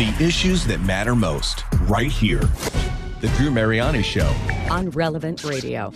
[0.00, 2.48] The issues that matter most, right here.
[3.20, 4.34] The Drew Mariani Show.
[4.70, 5.92] on Relevant Radio.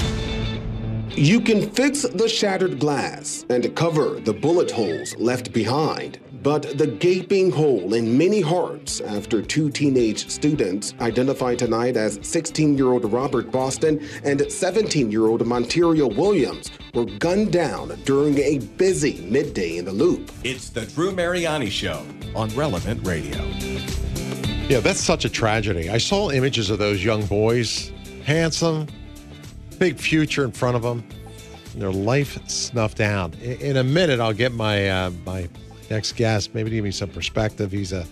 [1.08, 6.86] You can fix the shattered glass and cover the bullet holes left behind, but the
[6.86, 13.10] gaping hole in many hearts after two teenage students, identified tonight as 16 year old
[13.10, 19.78] Robert Boston and 17 year old Monterio Williams, were gunned down during a busy midday
[19.78, 20.30] in the loop.
[20.44, 22.04] It's the Drew Mariani Show
[22.36, 23.42] on Relevant Radio.
[24.68, 25.88] Yeah, that's such a tragedy.
[25.88, 27.90] I saw images of those young boys,
[28.22, 28.86] handsome,
[29.78, 31.08] big future in front of them,
[31.74, 33.34] their life snuffed out.
[33.36, 35.48] In, in a minute, I'll get my uh, my
[35.94, 37.70] next guest, maybe give me some perspective.
[37.70, 38.04] He's a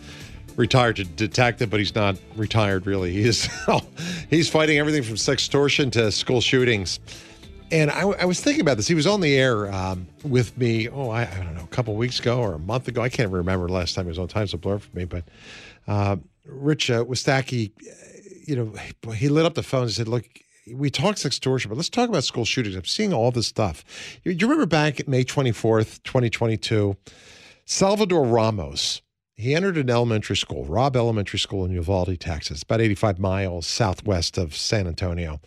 [0.57, 3.13] retired detective, but he's not retired really.
[3.13, 3.49] He is
[4.31, 7.01] he's fighting everything from sextortion to school shootings.
[7.71, 8.87] And I, I was thinking about this.
[8.87, 10.89] He was on the air um, with me.
[10.91, 13.01] Oh, I, I don't know, a couple weeks ago or a month ago.
[13.01, 14.29] I can't remember last time he was on.
[14.29, 15.07] Time's a blur for me.
[15.07, 15.25] But
[15.89, 17.73] uh, Rich uh, Wistocki,
[18.47, 20.27] you know, he lit up the phone and said, "Look,
[20.71, 22.77] we talked sextortion, but let's talk about school shootings.
[22.77, 23.85] I'm seeing all this stuff.
[24.23, 26.95] You, you remember back May 24th, 2022,
[27.65, 29.03] Salvador Ramos."
[29.35, 34.39] He entered an elementary school, Robb Elementary School in Uvalde, Texas, about 85 miles southwest
[34.39, 35.41] of San Antonio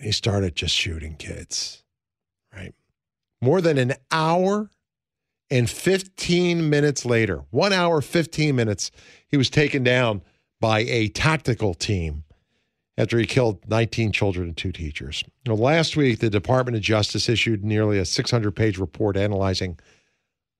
[0.00, 1.84] and he started just shooting kids,
[2.54, 2.74] right?
[3.42, 4.70] More than an hour
[5.50, 8.90] and 15 minutes later, one hour, 15 minutes,
[9.28, 10.22] he was taken down
[10.58, 12.24] by a tactical team
[12.96, 15.22] after he killed 19 children and two teachers.
[15.46, 19.78] Now, last week, the Department of Justice issued nearly a 600 page report analyzing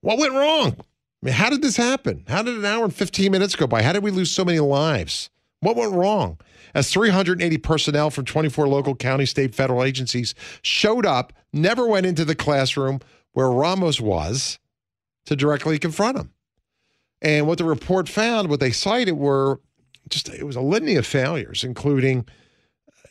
[0.01, 0.75] what went wrong.
[0.77, 2.25] I mean, how did this happen?
[2.27, 3.83] How did an hour and 15 minutes go by?
[3.83, 5.29] How did we lose so many lives?
[5.59, 6.39] What went wrong?
[6.73, 12.25] As 380 personnel from 24 local, county, state, federal agencies showed up, never went into
[12.25, 12.99] the classroom
[13.33, 14.57] where Ramos was
[15.25, 16.33] to directly confront him.
[17.21, 19.61] And what the report found, what they cited were
[20.09, 22.25] just, it was a litany of failures, including,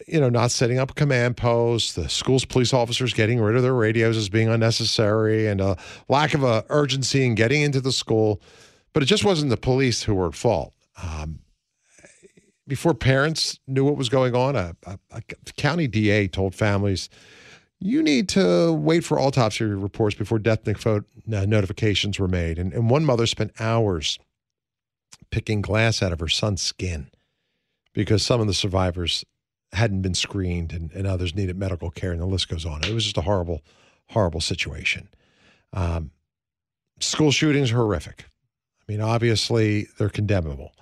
[0.07, 3.75] you know, not setting up command posts, the school's police officers getting rid of their
[3.75, 5.77] radios as being unnecessary, and a
[6.09, 8.41] lack of a urgency in getting into the school.
[8.93, 10.75] But it just wasn't the police who were at fault.
[11.03, 11.41] Um,
[12.67, 15.23] before parents knew what was going on, a, a, a,
[15.57, 17.09] county DA told families,
[17.81, 20.67] you need to wait for autopsy reports before death
[21.27, 22.59] notifications were made.
[22.59, 24.19] And, and one mother spent hours
[25.31, 27.11] picking glass out of her son's skin
[27.93, 29.25] because some of the survivors
[29.73, 32.83] hadn't been screened and, and others needed medical care, and the list goes on.
[32.85, 33.63] It was just a horrible,
[34.11, 35.09] horrible situation.
[35.73, 36.11] Um,
[36.99, 38.27] school shootings are horrific.
[38.81, 40.73] I mean, obviously, they're condemnable.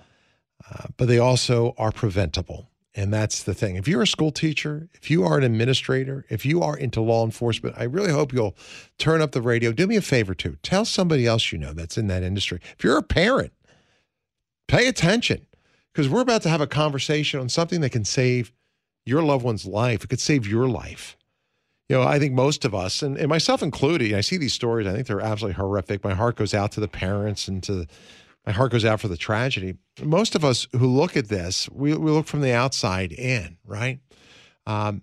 [0.69, 2.69] Uh, but they also are preventable.
[2.95, 3.75] And that's the thing.
[3.75, 7.23] If you're a school teacher, if you are an administrator, if you are into law
[7.23, 8.57] enforcement, I really hope you'll
[8.97, 9.71] turn up the radio.
[9.71, 10.57] Do me a favor too.
[10.63, 12.59] Tell somebody else you know that's in that industry.
[12.77, 13.53] If you're a parent,
[14.67, 15.45] pay attention
[15.93, 18.51] because we're about to have a conversation on something that can save
[19.09, 20.03] your loved one's life.
[20.03, 21.17] It could save your life.
[21.89, 24.85] You know, I think most of us, and, and myself included, I see these stories,
[24.85, 26.03] I think they're absolutely horrific.
[26.03, 27.87] My heart goes out to the parents and to
[28.45, 29.75] my heart goes out for the tragedy.
[30.01, 33.99] Most of us who look at this, we, we look from the outside in, right?
[34.65, 35.01] Um,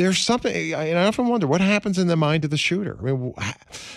[0.00, 2.96] there's something, and I often wonder what happens in the mind of the shooter.
[2.98, 3.34] I mean,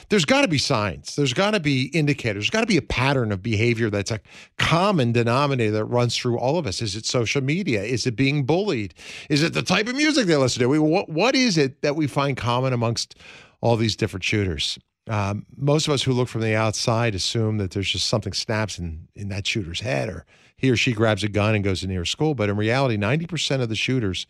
[0.09, 2.81] there's got to be signs, there's got to be indicators, there's got to be a
[2.81, 4.19] pattern of behavior that's a
[4.58, 6.81] common denominator that runs through all of us.
[6.81, 7.84] Is it social media?
[7.84, 8.94] Is it being bullied?
[9.30, 10.81] Is it the type of music they listen to?
[10.81, 13.16] What, what is it that we find common amongst
[13.62, 14.78] all these different shooters?
[15.08, 18.78] Um, most of us who look from the outside assume that there's just something snaps
[18.78, 20.25] in, in that shooter's head, or
[20.56, 22.36] he or she grabs a gun and goes to near school.
[22.36, 24.28] But in reality, 90% of the shooters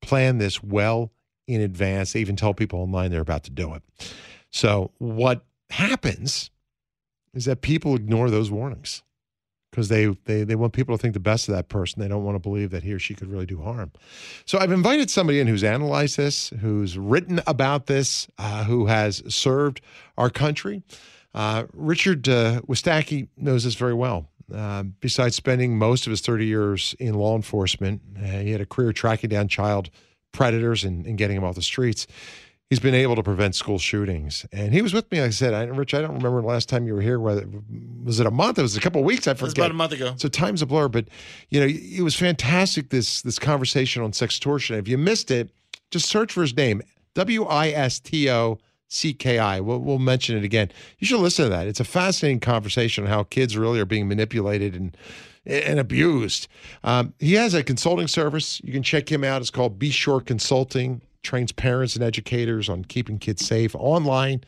[0.00, 1.12] plan this well
[1.46, 2.12] in advance.
[2.12, 3.82] They even tell people online they're about to do it.
[4.50, 6.50] So, what happens
[7.34, 9.02] is that people ignore those warnings
[9.70, 12.02] because they, they they want people to think the best of that person.
[12.02, 13.92] They don't want to believe that he or she could really do harm.
[14.44, 19.22] So I've invited somebody in who's analyzed this, who's written about this, uh, who has
[19.32, 19.80] served
[20.18, 20.82] our country.
[21.32, 24.28] Uh, Richard uh, Wistocki knows this very well.
[24.54, 28.66] Uh, besides spending most of his 30 years in law enforcement, uh, he had a
[28.66, 29.90] career tracking down child
[30.32, 32.06] predators and, and getting them off the streets
[32.70, 34.46] he's been able to prevent school shootings.
[34.52, 35.20] And he was with me.
[35.20, 37.18] Like I said, I, Rich, I don't remember the last time you were here.
[37.20, 37.46] Whether
[38.02, 38.58] was it a month?
[38.58, 39.26] It was a couple of weeks.
[39.26, 39.40] I forget.
[39.40, 40.14] It was about a month ago.
[40.16, 40.88] So time's a blur.
[40.88, 41.08] But
[41.50, 42.88] you know, it was fantastic.
[42.88, 44.78] This this conversation on sextortion.
[44.78, 45.50] If you missed it,
[45.90, 46.80] just search for his name.
[47.14, 47.44] W
[48.90, 49.60] I S T O C K I.
[49.60, 50.70] We'll, we'll mention it again.
[50.98, 51.66] You should listen to that.
[51.66, 54.96] It's a fascinating conversation on how kids really are being manipulated and
[55.46, 56.48] and abused.
[56.84, 58.60] Um, he has a consulting service.
[58.62, 59.40] You can check him out.
[59.40, 61.00] It's called Be Sure Consulting.
[61.22, 64.42] trains parents and educators on keeping kids safe online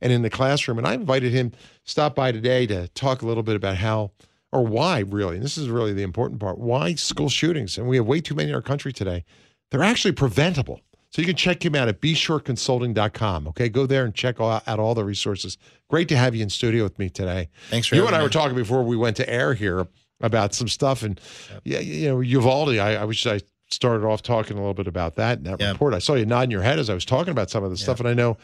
[0.00, 0.78] and in the classroom.
[0.78, 1.52] And I invited him
[1.84, 4.10] stop by today to talk a little bit about how
[4.52, 7.96] or why really, and this is really the important part, why school shootings, and we
[7.96, 9.24] have way too many in our country today,
[9.70, 10.80] they're actually preventable.
[11.10, 13.48] So you can check him out at bsureconsulting.com.
[13.48, 15.56] Okay, go there and check out all the resources.
[15.88, 17.48] Great to have you in studio with me today.
[17.70, 19.86] Thanks for you and I having were talking before we went to air here
[20.20, 21.20] about some stuff, and
[21.64, 22.70] yeah, you know, Uvalde.
[22.78, 23.40] I, I wish I
[23.70, 25.72] started off talking a little bit about that in that Yeah.
[25.72, 25.94] report.
[25.94, 28.00] I saw you nodding your head as I was talking about some of the stuff,
[28.00, 28.36] and I know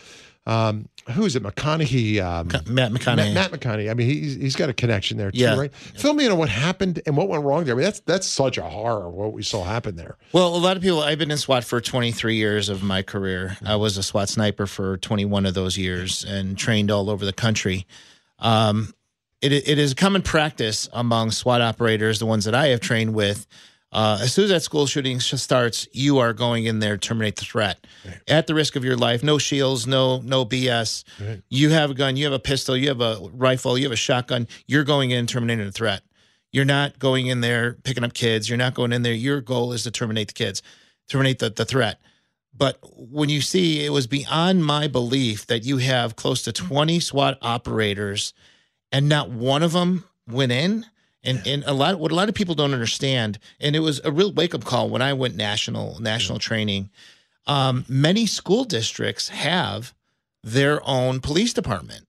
[0.46, 1.42] um, who is it?
[1.42, 2.20] McConaughey.
[2.22, 3.34] Um, Matt McConaughey.
[3.34, 3.90] Matt, Matt McConaughey.
[3.90, 5.56] I mean, he's he's got a connection there too, Yeah.
[5.56, 5.74] right?
[5.74, 7.74] Fill me in on what happened and what went wrong there.
[7.74, 10.16] I mean, that's that's such a horror what we saw happen there.
[10.32, 11.00] Well, a lot of people.
[11.00, 13.56] I've been in SWAT for 23 years of my career.
[13.64, 17.32] I was a SWAT sniper for 21 of those years and trained all over the
[17.32, 17.86] country.
[18.38, 18.92] Um,
[19.40, 23.14] it, it is a common practice among SWAT operators, the ones that I have trained
[23.14, 23.46] with.
[23.94, 27.36] Uh, as soon as that school shooting starts, you are going in there to terminate
[27.36, 27.86] the threat
[28.26, 29.22] at the risk of your life.
[29.22, 31.04] No shields, no no BS.
[31.48, 33.96] You have a gun, you have a pistol, you have a rifle, you have a
[33.96, 34.48] shotgun.
[34.66, 36.02] You're going in terminating the threat.
[36.50, 38.48] You're not going in there picking up kids.
[38.48, 39.12] You're not going in there.
[39.14, 40.60] Your goal is to terminate the kids,
[41.08, 42.00] terminate the, the threat.
[42.56, 47.00] But when you see it was beyond my belief that you have close to 20
[47.00, 48.34] SWAT operators
[48.92, 50.86] and not one of them went in.
[51.24, 54.12] And, and a lot what a lot of people don't understand, and it was a
[54.12, 56.90] real wake up call when I went national national training.
[57.46, 59.94] Um, many school districts have
[60.42, 62.06] their own police department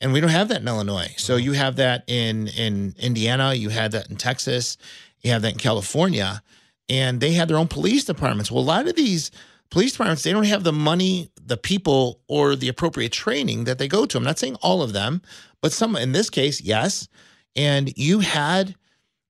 [0.00, 1.14] and we don't have that in Illinois.
[1.16, 4.76] So you have that in in Indiana, you had that in Texas,
[5.20, 6.42] you have that in California,
[6.88, 8.50] and they have their own police departments.
[8.50, 9.30] Well, a lot of these
[9.70, 13.88] police departments they don't have the money, the people, or the appropriate training that they
[13.88, 14.18] go to.
[14.18, 15.22] I'm not saying all of them,
[15.60, 15.96] but some.
[15.96, 17.08] In this case, yes.
[17.56, 18.74] And you had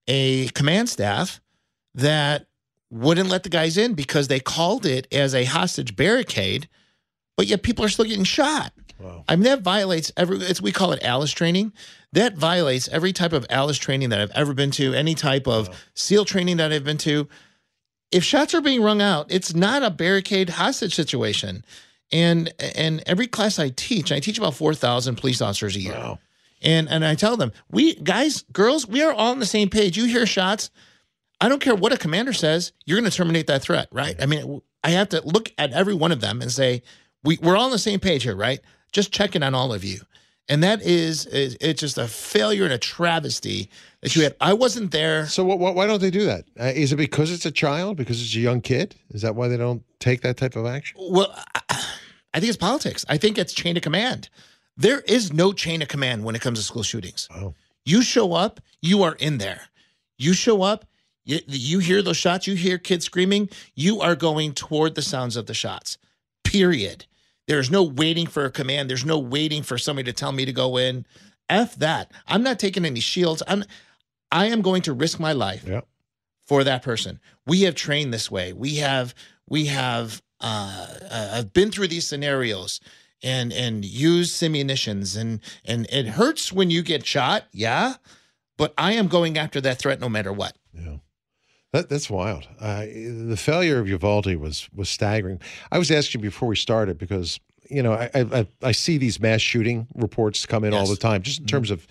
[0.06, 1.40] a command staff
[1.94, 2.46] that
[2.90, 6.68] wouldn't let the guys in because they called it as a hostage barricade,
[7.36, 8.72] but yet people are still getting shot.
[8.98, 9.24] Wow.
[9.28, 11.72] I mean, that violates every, it's, we call it Alice training.
[12.12, 15.68] That violates every type of Alice training that I've ever been to, any type of
[15.94, 17.28] SEAL training that I've been to.
[18.10, 21.64] If shots are being rung out, it's not a barricade hostage situation.
[22.10, 25.92] And and every class I teach, I teach about 4,000 police officers a year.
[25.92, 26.18] Wow.
[26.62, 29.96] And and I tell them, we guys, girls, we are all on the same page.
[29.96, 30.70] You hear shots,
[31.40, 34.16] I don't care what a commander says, you're going to terminate that threat, right?
[34.20, 36.82] I mean, I have to look at every one of them and say,
[37.22, 38.60] we, we're all on the same page here, right?
[38.92, 40.00] Just checking on all of you.
[40.48, 43.70] And that is, is it's just a failure and a travesty
[44.00, 44.34] that you had.
[44.40, 45.26] I wasn't there.
[45.26, 46.46] So what, what, why don't they do that?
[46.58, 47.98] Uh, is it because it's a child?
[47.98, 48.94] Because it's a young kid?
[49.10, 50.96] Is that why they don't take that type of action?
[50.98, 51.84] Well, I
[52.34, 53.04] I think it's politics.
[53.08, 54.28] I think it's chain of command.
[54.78, 57.28] There is no chain of command when it comes to school shootings.
[57.34, 57.54] Oh.
[57.84, 59.62] You show up, you are in there.
[60.16, 60.84] You show up,
[61.24, 65.36] you, you hear those shots, you hear kids screaming, you are going toward the sounds
[65.36, 65.98] of the shots.
[66.44, 67.06] Period.
[67.48, 68.88] There's no waiting for a command.
[68.88, 71.04] There's no waiting for somebody to tell me to go in.
[71.50, 72.12] F that.
[72.26, 73.42] I'm not taking any shields.
[73.48, 73.64] I'm
[74.30, 75.80] I am going to risk my life Yeah.
[76.46, 77.18] for that person.
[77.46, 78.52] We have trained this way.
[78.52, 79.14] We have
[79.48, 82.80] we have uh, uh I've been through these scenarios
[83.22, 87.94] and and used simunitions and and it hurts when you get shot, yeah,
[88.56, 90.56] but I am going after that threat no matter what.
[90.72, 90.96] Yeah.
[91.72, 92.48] That, that's wild.
[92.58, 95.40] Uh, the failure of Uvalde was was staggering.
[95.70, 97.38] I was asking before we started because
[97.68, 101.20] you know I I, I see these mass shooting reports come in all the time,
[101.22, 101.86] just in terms of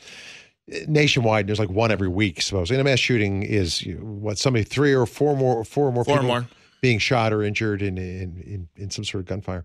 [0.74, 1.46] uh, nationwide.
[1.46, 2.80] There's like one every week, supposedly.
[2.80, 5.92] And a mass shooting is you know, what somebody three or four more four or
[5.92, 6.48] more Four people more.
[6.82, 9.64] being shot or injured in in in, in some sort of gunfire.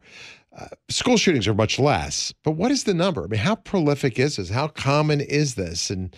[0.57, 3.25] Uh, school shootings are much less, but what is the number?
[3.25, 4.51] I mean, how prolific is this?
[4.51, 5.91] How common is this?
[5.91, 6.15] And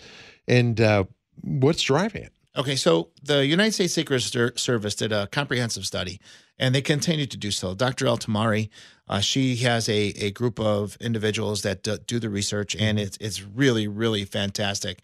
[0.47, 1.05] and uh,
[1.41, 2.33] what's driving it?
[2.57, 6.21] Okay, so the United States Secret Service did a comprehensive study,
[6.57, 7.75] and they continue to do so.
[7.75, 8.07] Dr.
[8.07, 8.69] El Tamari,
[9.09, 13.17] uh, she has a, a group of individuals that do, do the research, and it's
[13.19, 15.01] it's really really fantastic.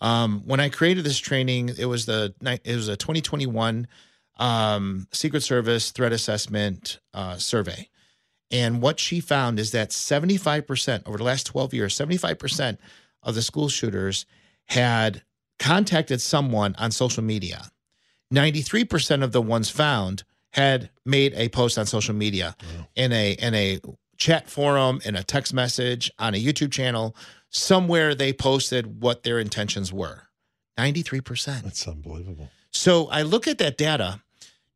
[0.00, 3.86] Um, when I created this training, it was the it was a 2021
[4.38, 7.88] um, Secret Service threat assessment uh, survey,
[8.54, 12.78] and what she found is that 75% over the last 12 years, 75%
[13.24, 14.26] of the school shooters
[14.66, 15.22] had
[15.58, 17.72] contacted someone on social media.
[18.32, 22.54] 93% of the ones found had made a post on social media
[22.94, 23.80] in a in a
[24.18, 27.16] chat forum, in a text message, on a YouTube channel,
[27.50, 30.28] somewhere they posted what their intentions were.
[30.78, 31.62] 93%.
[31.62, 32.50] That's unbelievable.
[32.70, 34.22] So I look at that data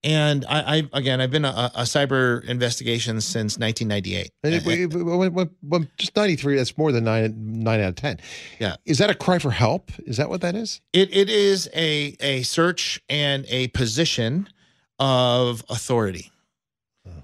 [0.05, 4.31] and I, I again I've been a, a cyber investigation since 1998.
[4.43, 8.21] And it, when, when, when just 93, that's more than nine, nine out of 10.
[8.61, 8.76] Yeah.
[8.85, 9.90] Is that a cry for help?
[10.00, 10.81] Is that what that is?
[10.93, 14.49] It it is a a search and a position
[14.99, 16.33] of authority.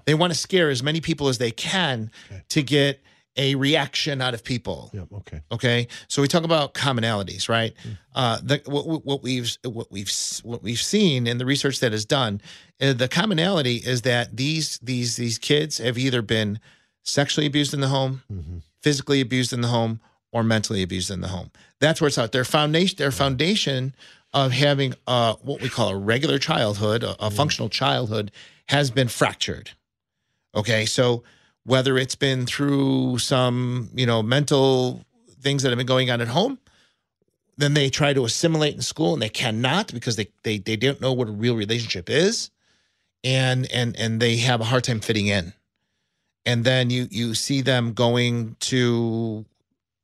[0.05, 2.11] They want to scare as many people as they can
[2.49, 3.01] to get
[3.37, 4.89] a reaction out of people.
[4.93, 5.07] Yep.
[5.13, 5.41] Okay.
[5.51, 7.73] Okay, so we talk about commonalities, right?
[7.87, 7.97] Mm.
[8.13, 10.11] Uh, the, what, what we've what we've
[10.43, 12.41] what we've seen in the research that is done,
[12.81, 16.59] uh, the commonality is that these these these kids have either been
[17.03, 18.57] sexually abused in the home, Mm-hmm.
[18.81, 19.99] physically abused in the home,
[20.31, 21.51] or mentally abused in the home.
[21.79, 22.31] That's where it's at.
[22.31, 23.95] Their foundation, their foundation
[24.33, 28.31] of having uh, what we call a regular childhood, a, a functional childhood,
[28.67, 29.71] has been fractured.
[30.53, 31.23] Okay, so
[31.65, 35.03] whether it's been through some you know mental
[35.41, 36.57] things that have been going on at home,
[37.57, 41.01] then they try to assimilate in school and they cannot because they they they don't
[41.01, 42.49] know what a real relationship is,
[43.23, 45.53] and and and they have a hard time fitting in,
[46.45, 49.45] and then you you see them going to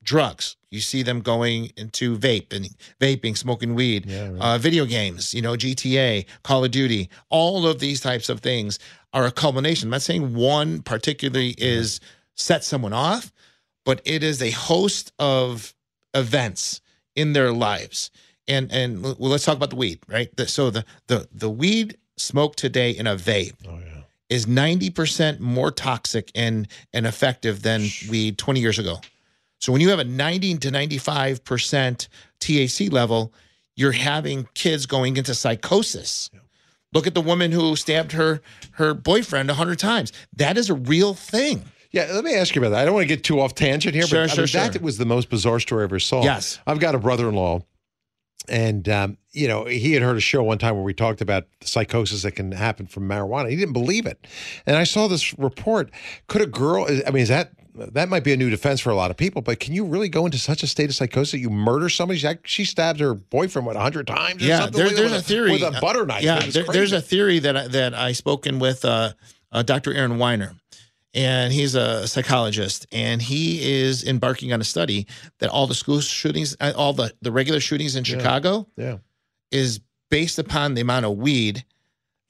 [0.03, 0.57] drugs.
[0.71, 2.65] You see them going into vape and
[2.99, 4.41] vaping, smoking weed, Yeah, right.
[4.41, 8.79] uh, video games, you know, GTA, Call of Duty, all of these types of things
[9.11, 9.87] are a culmination.
[9.87, 11.99] I'm not saying one particularly is
[12.35, 13.33] set someone off,
[13.83, 15.73] but it is a host of
[16.13, 16.79] events
[17.17, 18.09] in their lives.
[18.47, 20.33] And and well, let's talk about the weed, right?
[20.37, 24.03] The, so the the the weed smoked today in a vape Oh yeah.
[24.29, 28.99] is 90% more toxic and and effective than weed 20 years ago.
[29.61, 32.07] So when you have a 90 to 95%
[32.39, 33.31] THC level,
[33.75, 36.29] you're having kids going into psychosis.
[36.93, 38.41] Look at the woman who stabbed her
[38.71, 40.11] her boyfriend 100 times.
[40.35, 41.63] That is a real thing.
[41.91, 42.79] Yeah, let me ask you about that.
[42.81, 44.73] I don't want to get too off tangent here, Sure, but I sure, mean, that
[44.73, 44.81] sure.
[44.81, 46.23] was the most bizarre story I ever saw.
[46.23, 46.59] Yes.
[46.65, 47.61] I've got a brother-in-law,
[48.47, 51.45] and um, you know he had heard a show one time where we talked about
[51.59, 53.49] the psychosis that can happen from marijuana.
[53.49, 54.25] He didn't believe it,
[54.65, 55.91] and I saw this report.
[56.27, 56.87] Could a girl?
[57.05, 59.41] I mean, is that that might be a new defense for a lot of people?
[59.41, 62.21] But can you really go into such a state of psychosis that you murder somebody?
[62.43, 64.43] She, stabbed her boyfriend what hundred times?
[64.43, 66.23] Or Yeah, something there, like there's with a theory with a butter knife.
[66.23, 69.13] Yeah, there- there's a theory that I, that I spoken with uh,
[69.51, 69.93] uh, Dr.
[69.93, 70.53] Aaron Weiner,
[71.13, 75.07] and he's a psychologist, and he is embarking on a study
[75.39, 78.97] that all the school shootings, uh, all the the regular shootings in Chicago, yeah.
[79.51, 81.63] is based upon the amount of weed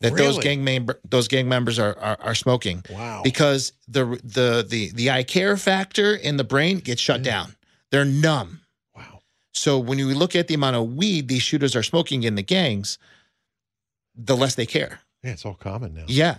[0.01, 2.83] that those gang member those gang members are are, are smoking.
[2.89, 3.21] Wow.
[3.23, 7.55] Because the the the the I care factor in the brain gets shut down.
[7.91, 8.61] They're numb.
[8.95, 9.21] Wow.
[9.53, 12.41] So when you look at the amount of weed these shooters are smoking in the
[12.41, 12.97] gangs,
[14.15, 15.01] the less they care.
[15.23, 16.05] Yeah, it's all common now.
[16.07, 16.37] Yeah,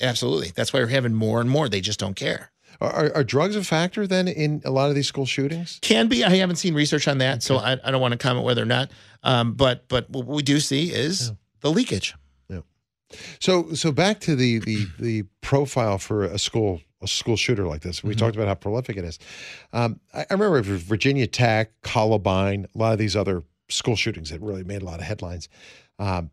[0.00, 0.52] absolutely.
[0.54, 1.68] That's why we're having more and more.
[1.68, 2.52] They just don't care.
[2.80, 5.78] Are, are, drugs a factor then in a lot of these school shootings?
[5.82, 6.24] Can be.
[6.24, 8.66] I haven't seen research on that, so I, I don't want to comment whether or
[8.66, 8.90] not.
[9.22, 12.14] Um, but but what we do see is the leakage.
[13.38, 17.80] So so back to the the the profile for a school a school shooter like
[17.80, 18.04] this.
[18.04, 19.18] We talked about how prolific it is.
[19.72, 24.40] Um, I, I remember Virginia Tech, Columbine, a lot of these other school shootings that
[24.42, 25.48] really made a lot of headlines.
[25.98, 26.30] Um,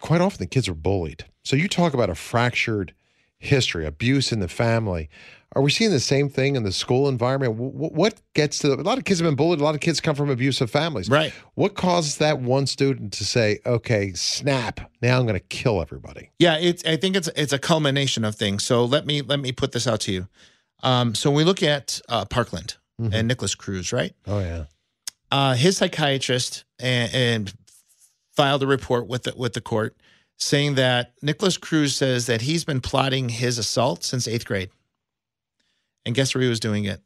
[0.00, 1.24] quite often the kids are bullied.
[1.44, 2.94] So you talk about a fractured
[3.42, 5.08] history, abuse in the family.
[5.54, 7.56] Are we seeing the same thing in the school environment?
[7.56, 9.60] What gets to a lot of kids have been bullied.
[9.60, 11.10] A lot of kids come from abusive families.
[11.10, 11.30] Right.
[11.54, 14.80] What causes that one student to say, "Okay, snap!
[15.02, 16.30] Now I'm going to kill everybody"?
[16.38, 16.82] Yeah, it's.
[16.86, 18.64] I think it's it's a culmination of things.
[18.64, 20.28] So let me let me put this out to you.
[20.82, 24.14] Um, so we look at uh, Parkland and Nikolas Cruz, right?
[24.26, 24.64] Oh yeah.
[25.32, 27.54] uh, his psychiatrist and, and
[28.36, 29.96] filed a report with the, with the court
[30.38, 34.70] saying that Nikolas Cruz says that he's been plotting his assault since eighth grade.
[36.04, 37.00] And guess where he was doing it?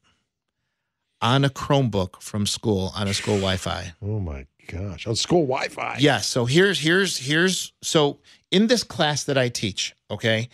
[1.20, 3.92] On a Chromebook from school on a school Wi-Fi.
[4.02, 5.06] Oh my gosh!
[5.06, 5.96] On school Wi-Fi.
[5.98, 6.18] Yeah.
[6.18, 8.18] So here's here's here's so
[8.50, 10.48] in this class that I teach, okay,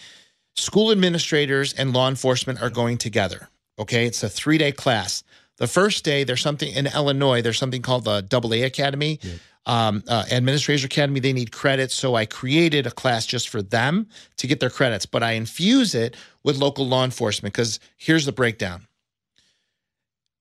[0.54, 3.48] school administrators and law enforcement are going together.
[3.78, 5.24] Okay, it's a three day class.
[5.58, 7.42] The first day, there's something in Illinois.
[7.42, 9.20] There's something called the Double A Academy,
[9.66, 11.20] um, uh, Administrators Academy.
[11.20, 15.06] They need credits, so I created a class just for them to get their credits.
[15.06, 18.86] But I infuse it with local law enforcement because here's the breakdown.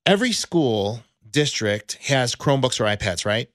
[0.06, 3.50] Every school district has Chromebooks or iPads, right?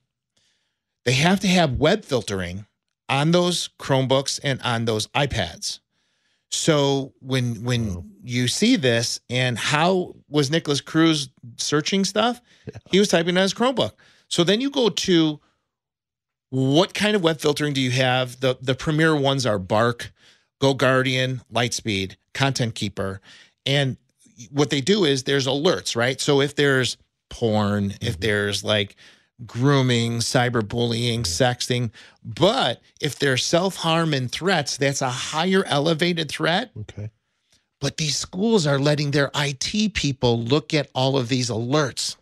[1.06, 2.66] they have to have web filtering
[3.08, 5.78] on those Chromebooks and on those iPads.
[6.50, 12.40] So when when you see this and how was Nikolas Cruz searching stuff?
[12.90, 13.92] He was typing on his Chromebook.
[14.28, 15.40] So then you go to
[16.50, 18.40] what kind of web filtering do you have?
[18.40, 20.12] The the premier ones are Bark,
[20.60, 23.20] Go Guardian, Lightspeed, Content Keeper,
[23.64, 23.96] and
[24.50, 26.20] what they do is there's alerts, right?
[26.20, 26.96] So if there's
[27.30, 28.20] porn, if mm-hmm.
[28.20, 28.96] there's like
[29.44, 31.90] grooming, cyberbullying, sexting,
[32.24, 36.70] but if there's self-harm and threats, that's a higher elevated threat.
[36.80, 37.10] Okay.
[37.80, 42.16] But these schools are letting their IT people look at all of these alerts.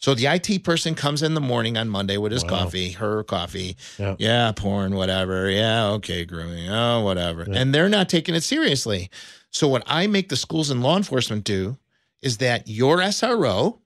[0.00, 2.48] So the IT person comes in the morning on Monday with his Wow.
[2.50, 3.76] coffee, her coffee.
[3.98, 4.16] Yeah.
[4.18, 5.50] Yeah, porn, whatever.
[5.50, 6.70] Yeah, okay, grooming.
[6.70, 7.42] Oh, whatever.
[7.42, 9.10] And they're not taking it seriously.
[9.50, 11.76] So what I make the schools and law enforcement do
[12.22, 13.78] is that your SRO,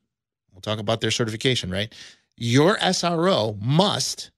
[0.52, 1.92] we'll talk about their certification, right?
[2.36, 4.30] Your SRO must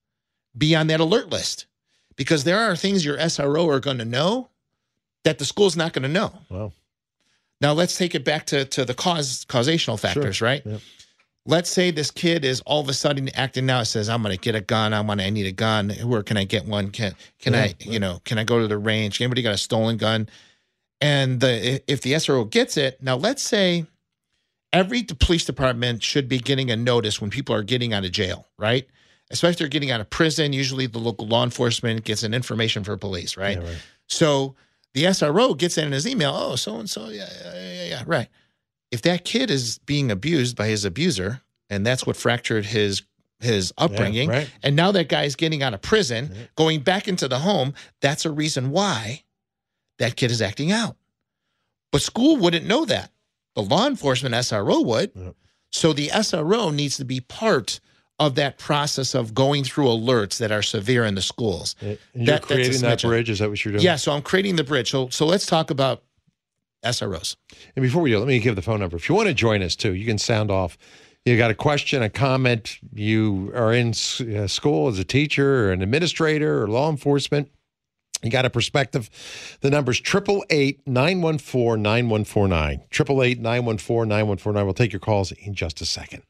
[0.57, 1.67] be on that alert list
[2.17, 4.49] because there are things your SRO are going to know
[5.25, 6.33] that the school's not going to know.
[6.49, 6.73] Wow.
[7.61, 10.63] Now let's take it back to to the cause causational factors, right?
[10.65, 10.81] Yep.
[11.47, 13.81] Let's say this kid is all of a sudden acting now.
[13.81, 14.93] It says, "I'm going to get a gun.
[14.93, 15.21] I want.
[15.21, 15.91] I need a gun.
[15.91, 16.91] Where can I get one?
[16.91, 17.75] Can can Yeah, I?
[17.81, 19.21] You know, can I go to the range?
[19.21, 20.29] Anybody got a stolen gun?"
[21.01, 23.87] And the if the SRO gets it now, let's say
[24.73, 28.47] every police department should be getting a notice when people are getting out of jail,
[28.59, 28.87] right?
[29.31, 30.53] Especially if they're getting out of prison.
[30.53, 33.59] Usually, the local law enforcement gets an information for police, right?
[33.59, 33.83] Yeah, right.
[34.09, 34.55] So
[34.95, 38.29] the SRO gets in his email, oh, so and so, yeah, yeah, yeah, yeah, right.
[38.91, 43.03] If that kid is being abused by his abuser, and that's what fractured his
[43.41, 44.51] his upbringing, right.
[44.63, 48.31] and now that guy's getting out of prison, going back into the home, that's a
[48.31, 49.23] reason why
[49.99, 50.97] that kid is acting out.
[51.93, 53.11] But school wouldn't know that.
[53.55, 55.13] The law enforcement SRO would.
[55.15, 55.35] Yep.
[55.71, 57.81] So the SRO needs to be part
[58.19, 61.77] of that process of going through alerts that are severe in the schools.
[61.83, 63.29] And you're That- that's creating that bridge.
[63.29, 63.85] Is that what you're doing?
[63.85, 64.91] Yeah, so I'm creating the bridge.
[64.91, 66.03] So so let's talk about
[66.85, 67.37] SROs.
[67.75, 68.97] And before we do, let me give the phone number.
[68.97, 70.77] If you want to join us too, you can sound off.
[71.25, 72.79] You got a question, a comment.
[72.93, 77.51] You are in uh, school as a teacher or an administrator or law enforcement.
[78.23, 79.11] You got a perspective.
[79.61, 82.73] The number's 888 914 9149.
[82.93, 84.65] 888 914 9149.
[84.65, 86.23] We'll take your calls in just a second.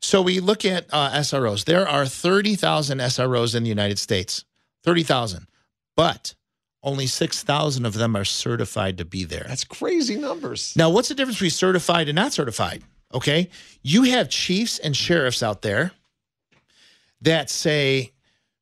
[0.00, 1.64] So we look at uh, SROs.
[1.64, 4.44] There are 30,000 SROs in the United States.
[4.84, 5.46] 30,000.
[5.96, 6.34] But
[6.84, 9.44] only 6,000 of them are certified to be there.
[9.48, 10.74] That's crazy numbers.
[10.76, 12.82] Now, what's the difference between certified and not certified?
[13.12, 13.48] Okay.
[13.82, 15.92] You have chiefs and sheriffs out there
[17.22, 18.12] that say,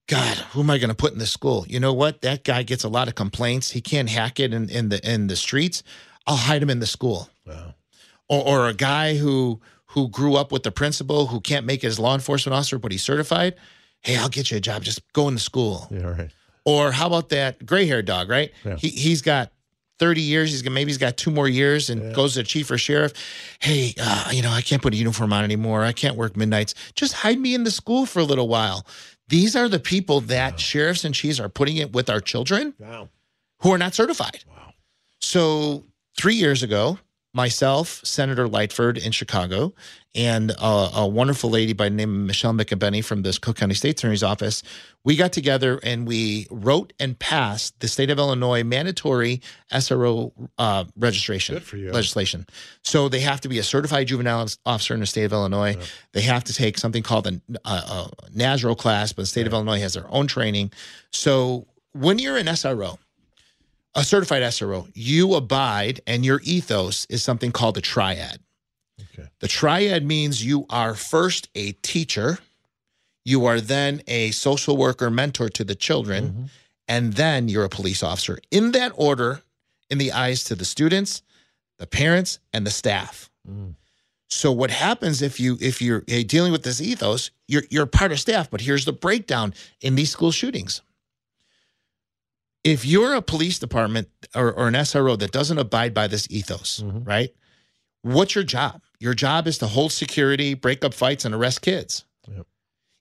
[0.09, 1.65] God, who am I going to put in this school?
[1.69, 2.23] You know what?
[2.23, 3.71] That guy gets a lot of complaints.
[3.71, 5.83] He can't hack it in, in the in the streets.
[6.27, 7.29] I'll hide him in the school.
[7.47, 7.75] Wow.
[8.29, 11.89] Or, or a guy who who grew up with the principal who can't make it
[11.89, 13.55] as law enforcement officer, but he's certified.
[14.01, 14.83] Hey, I'll get you a job.
[14.83, 15.87] Just go in the school.
[15.91, 16.31] Yeah, right.
[16.65, 18.53] Or how about that gray haired dog, right?
[18.65, 18.77] Yeah.
[18.77, 19.53] He he's got
[19.99, 20.51] 30 years.
[20.51, 23.13] He's got maybe he's got two more years and goes to the chief or sheriff.
[23.61, 25.83] Hey, uh, you know, I can't put a uniform on anymore.
[25.85, 26.75] I can't work midnights.
[26.95, 28.87] Just hide me in the school for a little while.
[29.29, 33.09] These are the people that sheriffs and chiefs are putting it with our children Wow.
[33.61, 34.45] who are not certified.
[34.49, 34.75] Wow.
[35.21, 35.85] So
[36.17, 36.99] three years ago,
[37.35, 39.73] myself, Senator Lightford in Chicago,
[40.15, 43.75] and a, a wonderful lady by the name of Michelle McAbenny from the Cook County
[43.75, 44.63] State Attorney's Office,
[45.05, 49.41] we got together and we wrote and passed the state of Illinois mandatory
[49.73, 51.91] SRO uh, registration Good for you.
[51.91, 52.47] legislation.
[52.85, 55.77] So they have to be a certified juvenile officer in the state of Illinois.
[56.13, 59.55] They have to take something called a, a, a NASRO class, but the state of
[59.55, 60.73] Illinois has their own training.
[61.11, 62.99] So when you're an SRO,
[63.95, 68.41] a certified SRO, you abide and your ethos is something called a triad.
[69.01, 69.29] Okay.
[69.41, 72.39] The triad means you are first a teacher,
[73.25, 76.45] you are then a social worker mentor to the children, mm-hmm.
[76.89, 78.39] and then you're a police officer.
[78.51, 79.43] In that order,
[79.91, 81.23] in the eyes to the students,
[81.79, 83.31] the parents, and the staff.
[83.49, 83.75] Mm.
[84.29, 88.21] So what happens if you if you're dealing with this ethos, you're you're part of
[88.21, 89.53] staff, but here's the breakdown
[89.83, 90.81] in these school shootings
[92.65, 96.83] if you're a police department or, or an SRO that doesn't abide by this ethos,
[96.85, 97.05] mm-hmm.
[97.05, 97.35] right?
[98.03, 98.83] What's your job?
[98.99, 102.05] Your job is to hold security, break up fights, and arrest kids.
[102.29, 102.47] Yep.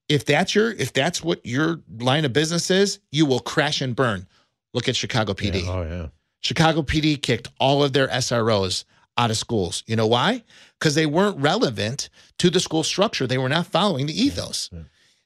[0.09, 3.95] If that's your if that's what your line of business is, you will crash and
[3.95, 4.27] burn.
[4.73, 5.63] Look at Chicago PD.
[5.63, 5.71] Yeah.
[5.71, 6.07] Oh, yeah.
[6.41, 8.83] Chicago PD kicked all of their SROs
[9.17, 9.83] out of schools.
[9.85, 10.43] You know why?
[10.79, 13.27] Because they weren't relevant to the school structure.
[13.27, 14.69] They were not following the ethos.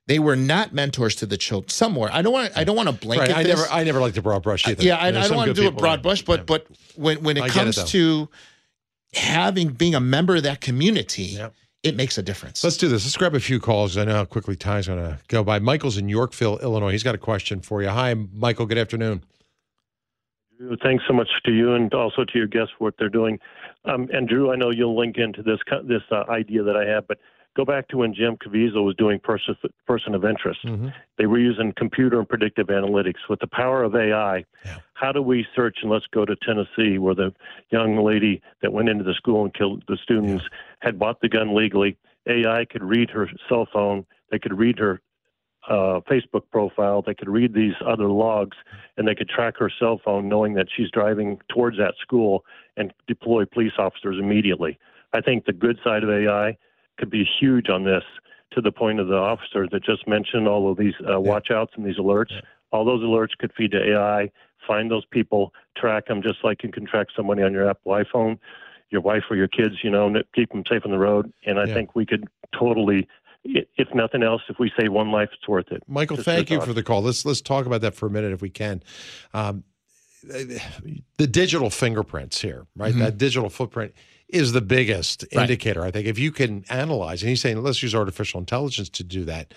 [0.08, 1.70] They were not mentors to the children.
[1.70, 2.56] Somewhere, I don't want.
[2.56, 3.30] I don't want to blanket.
[3.30, 3.38] Right.
[3.40, 3.58] I this.
[3.58, 4.84] never, I never liked the broad brush either.
[4.84, 6.46] Yeah, I, I don't want to do a broad brush, but Yeah.
[6.46, 8.30] but when when it I get it, comes to
[9.14, 11.54] having being a member of that community, Yep.
[11.84, 12.64] it makes a difference.
[12.64, 13.04] Let's do this.
[13.04, 13.98] Let's grab a few calls.
[13.98, 15.58] I know how quickly time's going to go by.
[15.58, 16.92] Michael's in Yorkville, Illinois.
[16.92, 17.90] He's got a question for you.
[17.90, 18.68] Hi, Michael.
[18.68, 19.24] Good afternoon.
[20.84, 23.40] Thanks so much to you and also to your guests for what they're doing.
[23.86, 27.08] Um, and Drew, I know you'll link into this this uh, idea that I have,
[27.08, 27.18] but
[27.56, 29.56] go back to when Jim Caviezel was doing person
[29.88, 30.60] person of interest.
[31.18, 33.28] They were using computer and predictive analytics.
[33.30, 34.78] With the power of AI, Yeah.
[34.94, 35.78] how do we search?
[35.82, 37.34] And let's go to Tennessee, where the
[37.72, 40.44] young lady that went into the school and killed the students
[40.82, 41.98] had bought the gun legally.
[42.28, 44.06] AI could read her cell phone.
[44.32, 45.02] They could read her
[45.70, 47.02] uh, Facebook profile.
[47.02, 48.58] They could read these other logs,
[48.98, 52.44] and they could track her cell phone, knowing that she's driving towards that school,
[52.78, 54.78] and deploy police officers immediately.
[55.14, 56.58] I think the good side of AI
[56.98, 58.04] could be huge on this
[58.54, 61.74] to the point of the officer that just mentioned all of these uh, watch outs
[61.76, 62.32] and these alerts.
[62.32, 62.42] Yeah.
[62.72, 64.32] All those alerts could feed to AI,
[64.68, 68.40] find those people, track them just like you can track somebody on your Apple iPhone,
[68.90, 71.32] your wife or your kids, you know, keep them safe on the road.
[71.46, 71.74] And I yeah.
[71.74, 72.26] think we could
[72.58, 73.08] totally
[73.46, 75.84] if nothing else, if we save one life, it's worth it.
[75.88, 77.04] Michael, Just thank you for the call.
[77.04, 78.82] Let's let's talk about that for a minute if we can.
[79.34, 79.64] Um,
[80.24, 82.92] the digital fingerprints here, right?
[82.92, 83.02] Mm-hmm.
[83.02, 83.94] That digital footprint
[84.30, 85.44] is the biggest right.
[85.44, 85.84] indicator.
[85.84, 89.26] I think if you can analyze, and he's saying let's use artificial intelligence to do
[89.26, 89.54] that.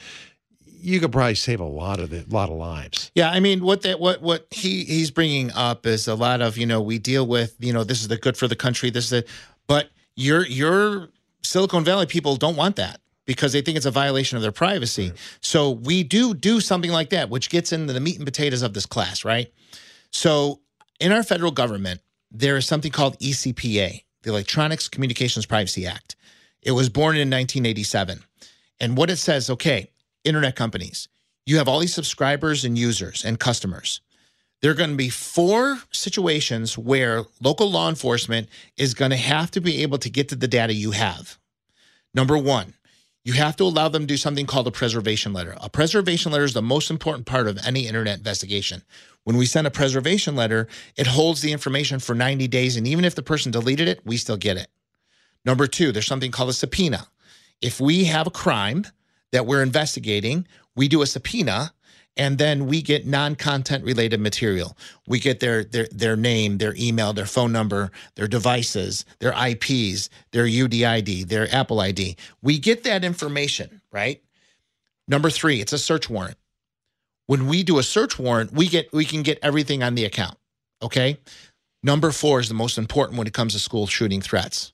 [0.80, 3.10] You could probably save a lot of the, lot of lives.
[3.16, 6.56] Yeah, I mean, what that what what he he's bringing up is a lot of
[6.56, 8.90] you know we deal with you know this is the good for the country.
[8.90, 9.26] This is the,
[9.66, 11.08] but your your
[11.42, 15.08] Silicon Valley people don't want that because they think it's a violation of their privacy.
[15.10, 15.18] Right.
[15.40, 18.72] So we do do something like that, which gets into the meat and potatoes of
[18.72, 19.52] this class, right?
[20.12, 20.60] So
[20.98, 22.00] in our federal government,
[22.30, 26.16] there is something called ECPA, the Electronics Communications Privacy Act.
[26.62, 28.24] It was born in 1987.
[28.80, 29.90] And what it says, okay,
[30.24, 31.08] internet companies,
[31.46, 34.00] you have all these subscribers and users and customers.
[34.60, 39.50] There are going to be four situations where local law enforcement is going to have
[39.52, 41.38] to be able to get to the data you have.
[42.12, 42.74] Number one,
[43.24, 45.54] you have to allow them to do something called a preservation letter.
[45.60, 48.82] A preservation letter is the most important part of any internet investigation.
[49.28, 52.78] When we send a preservation letter, it holds the information for 90 days.
[52.78, 54.68] And even if the person deleted it, we still get it.
[55.44, 57.08] Number two, there's something called a subpoena.
[57.60, 58.86] If we have a crime
[59.32, 61.74] that we're investigating, we do a subpoena
[62.16, 64.78] and then we get non-content related material.
[65.06, 70.08] We get their their their name, their email, their phone number, their devices, their IPs,
[70.30, 72.16] their UDID, their Apple ID.
[72.40, 74.22] We get that information, right?
[75.06, 76.38] Number 3, it's a search warrant.
[77.28, 80.38] When we do a search warrant, we get we can get everything on the account,
[80.82, 81.18] okay?
[81.82, 84.72] Number 4 is the most important when it comes to school shooting threats.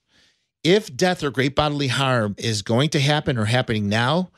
[0.62, 4.30] If death or great bodily harm is going to happen or happening now,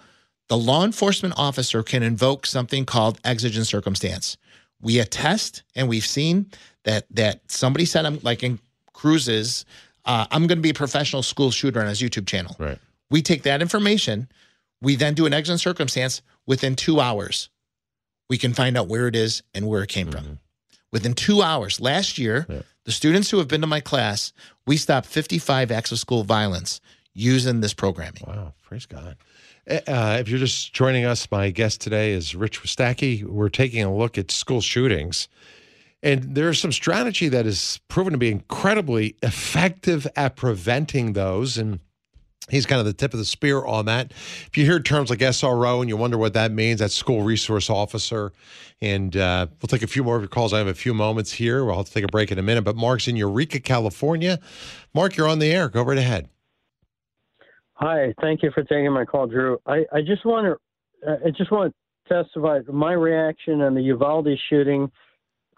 [0.48, 4.38] the law enforcement officer can invoke something called exigent circumstance.
[4.80, 6.50] We attest and we've seen
[6.84, 8.58] that that somebody said I'm like in
[8.94, 9.66] cruises,
[10.06, 12.56] uh, I'm going to be a professional school shooter on his YouTube channel.
[12.58, 12.78] Right.
[13.10, 14.30] We take that information,
[14.80, 17.50] we then do an exigent circumstance within two hours.
[18.28, 20.24] We can find out where it is and where it came mm-hmm.
[20.24, 20.38] from.
[20.92, 22.62] Within two hours, last year, yeah.
[22.84, 24.32] the students who have been to my class,
[24.66, 26.80] we stopped 55 acts of school violence
[27.12, 28.22] using this programming.
[28.26, 29.16] Wow, praise God.
[29.68, 33.24] Uh, if you're just joining us, my guest today is Rich Wistocki.
[33.24, 35.28] We're taking a look at school shootings.
[36.02, 41.58] And there's some strategy that has proven to be incredibly effective at preventing those.
[41.58, 41.80] And
[42.50, 44.12] he's kind of the tip of the spear on that.
[44.12, 47.68] If you hear terms like SRO and you wonder what that means, that's school resource
[47.70, 48.32] officer.
[48.80, 50.52] And uh, we'll take a few more of your calls.
[50.52, 51.64] I have a few moments here.
[51.64, 52.62] We'll have to take a break in a minute.
[52.62, 54.38] But Mark's in Eureka, California.
[54.94, 55.68] Mark, you're on the air.
[55.68, 56.28] Go right ahead.
[57.74, 59.58] Hi, thank you for taking my call, Drew.
[59.66, 60.56] I, I just want to
[61.06, 61.74] I just want
[62.08, 64.90] to testify my reaction on the Uvalde shooting.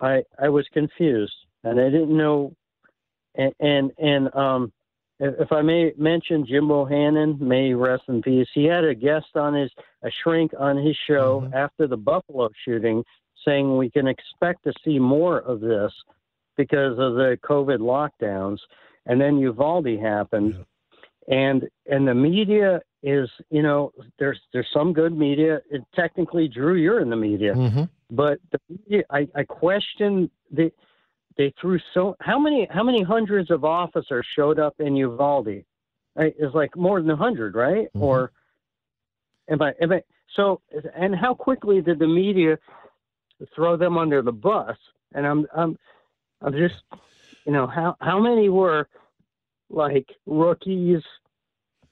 [0.01, 2.55] I I was confused and I didn't know
[3.37, 4.73] and and, and um
[5.21, 8.49] if I may mention Jim Bohannon, may rest in peace.
[8.55, 9.71] He had a guest on his
[10.03, 11.55] a shrink on his show mm-hmm.
[11.55, 13.05] after the Buffalo shooting,
[13.45, 15.93] saying we can expect to see more of this
[16.57, 18.59] because of the COVID lockdowns.
[19.07, 20.65] And then Uvalde happened, yeah
[21.29, 26.75] and and the media is you know there's there's some good media it, technically drew
[26.75, 27.85] you're in the media mm-hmm.
[28.11, 30.73] but the media, I, I question the
[31.39, 35.65] they threw so how many how many hundreds of officers showed up in Uvalde?
[36.17, 37.87] It's like more than a hundred right?
[37.87, 38.03] Mm-hmm.
[38.03, 38.33] or
[39.49, 40.03] am I, am I
[40.35, 40.61] so
[40.95, 42.59] and how quickly did the media
[43.55, 44.77] throw them under the bus?
[45.15, 45.79] And I'm I'm
[46.43, 46.83] I'm just
[47.47, 48.89] you know how how many were
[49.71, 51.03] like rookies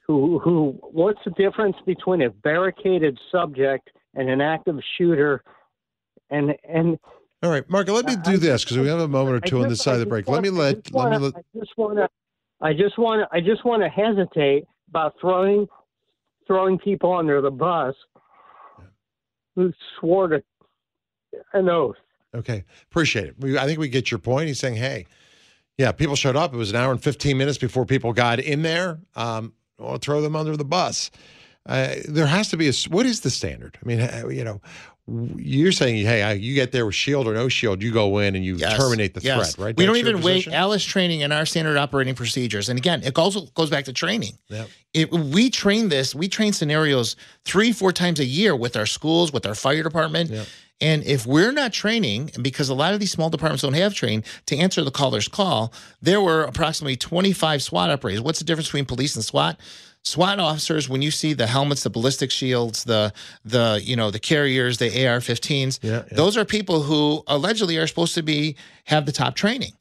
[0.05, 5.41] who who what's the difference between a barricaded subject and an active shooter?
[6.29, 6.99] And and
[7.43, 9.69] all right mark let me do this because we have a moment or two on
[9.69, 12.09] this side of the break let me let let me let i just want to
[12.61, 15.67] i just want to i just want to hesitate about throwing
[16.45, 17.95] throwing people under the bus
[19.55, 20.43] who swore to
[21.53, 21.95] an oath
[22.35, 25.05] okay appreciate it i think we get your point he's saying hey
[25.77, 26.53] yeah, people showed up.
[26.53, 28.99] It was an hour and 15 minutes before people got in there.
[29.15, 31.11] Um, or throw them under the bus.
[31.67, 33.77] Uh, there has to be a what is the standard?
[33.83, 33.99] I mean,
[34.29, 34.61] you know,
[35.37, 38.43] you're saying, hey, you get there with shield or no shield, you go in and
[38.43, 38.77] you yes.
[38.77, 39.55] terminate the yes.
[39.55, 39.77] threat, right?
[39.77, 40.47] We That's don't even wait.
[40.49, 44.37] Alice training in our standard operating procedures, and again, it also goes back to training.
[44.49, 44.69] Yep.
[44.93, 46.13] It, we train this.
[46.13, 50.29] We train scenarios three, four times a year with our schools, with our fire department.
[50.29, 50.47] Yep.
[50.79, 54.25] And if we're not training, because a lot of these small departments don't have trained
[54.45, 58.21] to answer the caller's call, there were approximately 25 SWAT operators.
[58.21, 59.59] What's the difference between police and SWAT?
[60.07, 64.19] SWAT officers, when you see the helmets, the ballistic shields, the the you know the
[64.19, 66.03] carriers, the AR-15s, Yeah, yeah.
[66.15, 69.73] those are people who allegedly are supposed to be have the top training.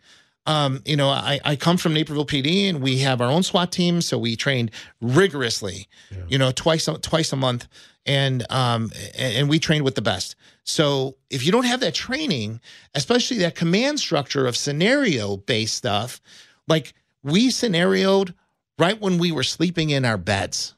[0.47, 3.73] Um, you know, I, I come from Naperville PD, and we have our own SWAT
[3.73, 5.89] team, so we trained rigorously.
[6.29, 7.67] You know, twice a, twice a month,
[8.05, 10.37] and um, and, and we trained with the best.
[10.65, 12.61] So if you don't have that training,
[12.95, 16.21] especially that command structure of scenario based stuff,
[16.69, 18.35] like we scenarioed
[18.79, 20.75] right when we were sleeping in our beds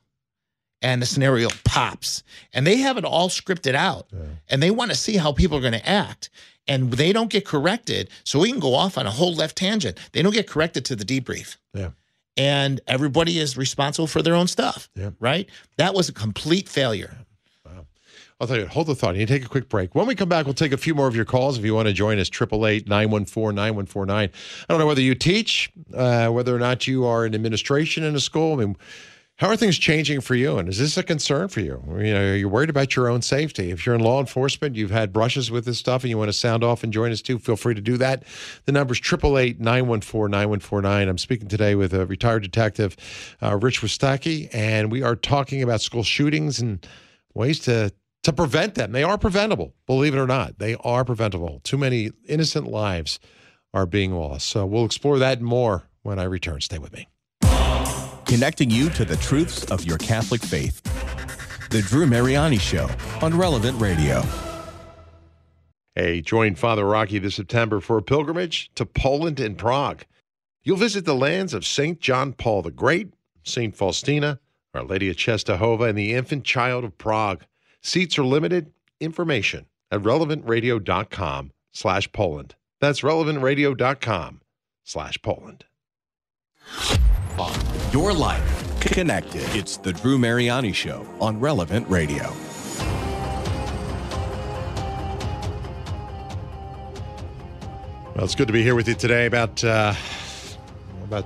[0.83, 4.07] and the scenario pops and they have it all scripted out
[4.49, 6.31] and they want to see how people are going to act
[6.67, 8.11] and they don't get corrected.
[8.25, 9.99] So we can go off on a whole left tangent.
[10.13, 11.57] They don't get corrected to the debrief.
[11.75, 11.91] Yeah.
[12.37, 15.11] and everybody is responsible for their own stuff Yeah.
[15.19, 15.49] right?
[15.79, 17.17] That was a complete failure
[18.41, 19.17] I'll tell you, hold the thought.
[19.17, 19.97] You take a quick break.
[19.97, 21.89] When we come back, we'll take a few more of your calls if you want
[21.89, 22.29] to join us.
[22.29, 24.29] 888 914 9149.
[24.29, 28.15] I don't know whether you teach, uh, whether or not you are in administration in
[28.15, 28.53] a school.
[28.53, 28.77] I mean,
[29.39, 30.57] how are things changing for you?
[30.57, 31.83] And is this a concern for you?
[31.89, 33.71] You know, you're worried about your own safety.
[33.71, 36.33] If you're in law enforcement, you've had brushes with this stuff and you want to
[36.33, 38.23] sound off and join us too, feel free to do that.
[38.67, 41.09] The number's 888 914 9149.
[41.09, 42.97] I'm speaking today with a retired detective,
[43.43, 46.85] uh, Rich Wistocki, and we are talking about school shootings and
[47.35, 48.93] ways to to prevent them.
[48.93, 50.59] They are preventable, believe it or not.
[50.59, 51.61] They are preventable.
[51.65, 53.19] Too many innocent lives
[53.73, 54.47] are being lost.
[54.49, 56.61] So we'll explore that more when I return.
[56.61, 57.09] Stay with me.
[58.27, 60.83] Connecting you to the truths of your Catholic faith.
[61.71, 62.89] The Drew Mariani Show
[63.21, 64.23] on Relevant Radio.
[65.95, 70.05] Hey, join Father Rocky this September for a pilgrimage to Poland and Prague.
[70.63, 72.01] You'll visit the lands of St.
[72.01, 73.75] John Paul the Great, St.
[73.75, 74.39] Faustina,
[74.75, 77.45] Our Lady of Czestochowa, and the infant child of Prague.
[77.83, 78.73] Seats are limited.
[79.01, 82.55] Information at relevantradio.com slash Poland.
[82.81, 84.41] That's relevantradio.com
[84.85, 85.65] slash Poland.
[87.93, 89.43] Your life connected.
[89.57, 92.33] It's the Drew Mariani Show on Relevant Radio.
[98.15, 99.27] Well, it's good to be here with you today.
[99.27, 99.95] About uh,
[101.05, 101.25] about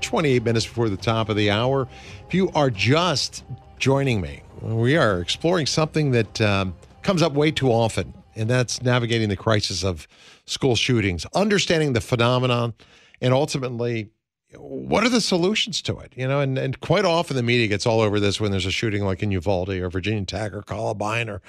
[0.00, 1.88] 28 minutes before the top of the hour.
[2.26, 3.44] If you are just
[3.78, 8.82] joining me, we are exploring something that um, comes up way too often, and that's
[8.82, 10.06] navigating the crisis of
[10.46, 12.74] school shootings, understanding the phenomenon,
[13.20, 14.10] and ultimately.
[14.56, 16.12] What are the solutions to it?
[16.16, 18.72] You know, and, and quite often the media gets all over this when there's a
[18.72, 21.40] shooting like in Uvalde or Virginia Tech or Columbine or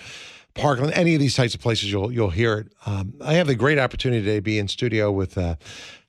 [0.53, 2.73] Parkland, any of these types of places, you'll you'll hear it.
[2.85, 5.55] Um, I have the great opportunity today to be in studio with uh,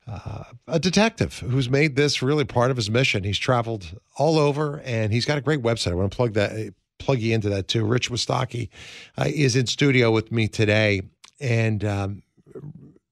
[0.06, 3.24] uh, a detective who's made this really part of his mission.
[3.24, 5.92] He's traveled all over, and he's got a great website.
[5.92, 7.84] I want to plug that plug you into that too.
[7.84, 8.68] Rich Wistocki
[9.18, 11.02] uh, is in studio with me today,
[11.40, 12.22] and um,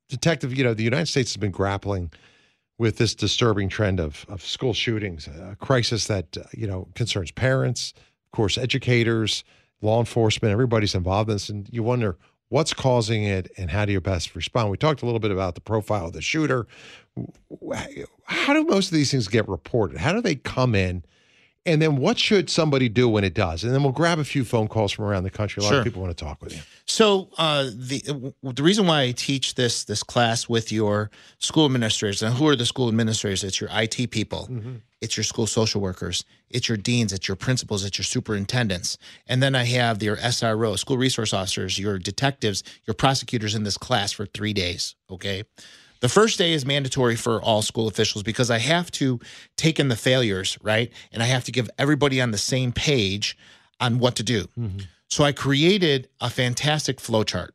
[0.08, 0.56] detective.
[0.56, 2.10] You know, the United States has been grappling
[2.78, 7.30] with this disturbing trend of of school shootings, a crisis that uh, you know concerns
[7.30, 9.44] parents, of course, educators
[9.82, 12.16] law enforcement, everybody's involved in this, and you wonder
[12.48, 14.70] what's causing it and how do you best respond.
[14.70, 16.66] We talked a little bit about the profile of the shooter.
[18.24, 19.98] How do most of these things get reported?
[19.98, 21.04] How do they come in?
[21.66, 23.64] And then what should somebody do when it does?
[23.64, 25.60] And then we'll grab a few phone calls from around the country.
[25.60, 25.78] A lot Sure.
[25.80, 26.62] of people want to talk with you.
[26.86, 32.22] So uh, the the reason why I teach this this class with your school administrators
[32.22, 33.44] and who are the school administrators?
[33.44, 34.48] It's your IT people,
[35.02, 38.96] it's your school social workers, it's your deans, it's your principals, it's your superintendents,
[39.28, 43.76] and then I have your SRO, school resource officers, your detectives, your prosecutors in this
[43.76, 44.94] class for three days.
[45.10, 45.44] Okay.
[46.00, 49.20] The first day is mandatory for all school officials because I have to
[49.56, 50.90] take in the failures, right?
[51.12, 53.36] And I have to give everybody on the same page
[53.78, 54.44] on what to do.
[54.58, 54.80] Mm-hmm.
[55.08, 57.50] So I created a fantastic flowchart.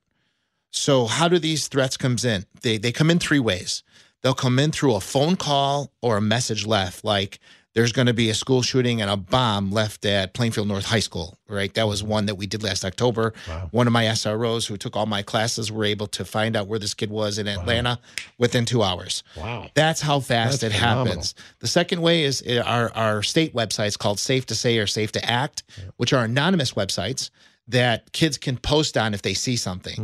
[0.72, 2.46] So how do these threats comes in?
[2.62, 3.82] They they come in three ways.
[4.22, 7.40] They'll come in through a phone call or a message left, like
[7.76, 11.00] there's going to be a school shooting and a bomb left at Plainfield North High
[11.02, 11.74] School, right?
[11.74, 13.34] That was one that we did last October.
[13.72, 16.80] One of my SROs who took all my classes were able to find out where
[16.80, 18.00] this kid was in Atlanta
[18.38, 19.24] within two hours.
[19.38, 19.70] Wow.
[19.76, 21.08] That's how fast That's it phenomenal.
[21.08, 21.36] happens.
[21.60, 25.12] The second way is uh, our, our state websites called Safe to Say or Safe
[25.12, 25.64] to Act,
[25.98, 27.30] which are anonymous websites
[27.68, 29.98] that kids can post on if they see something.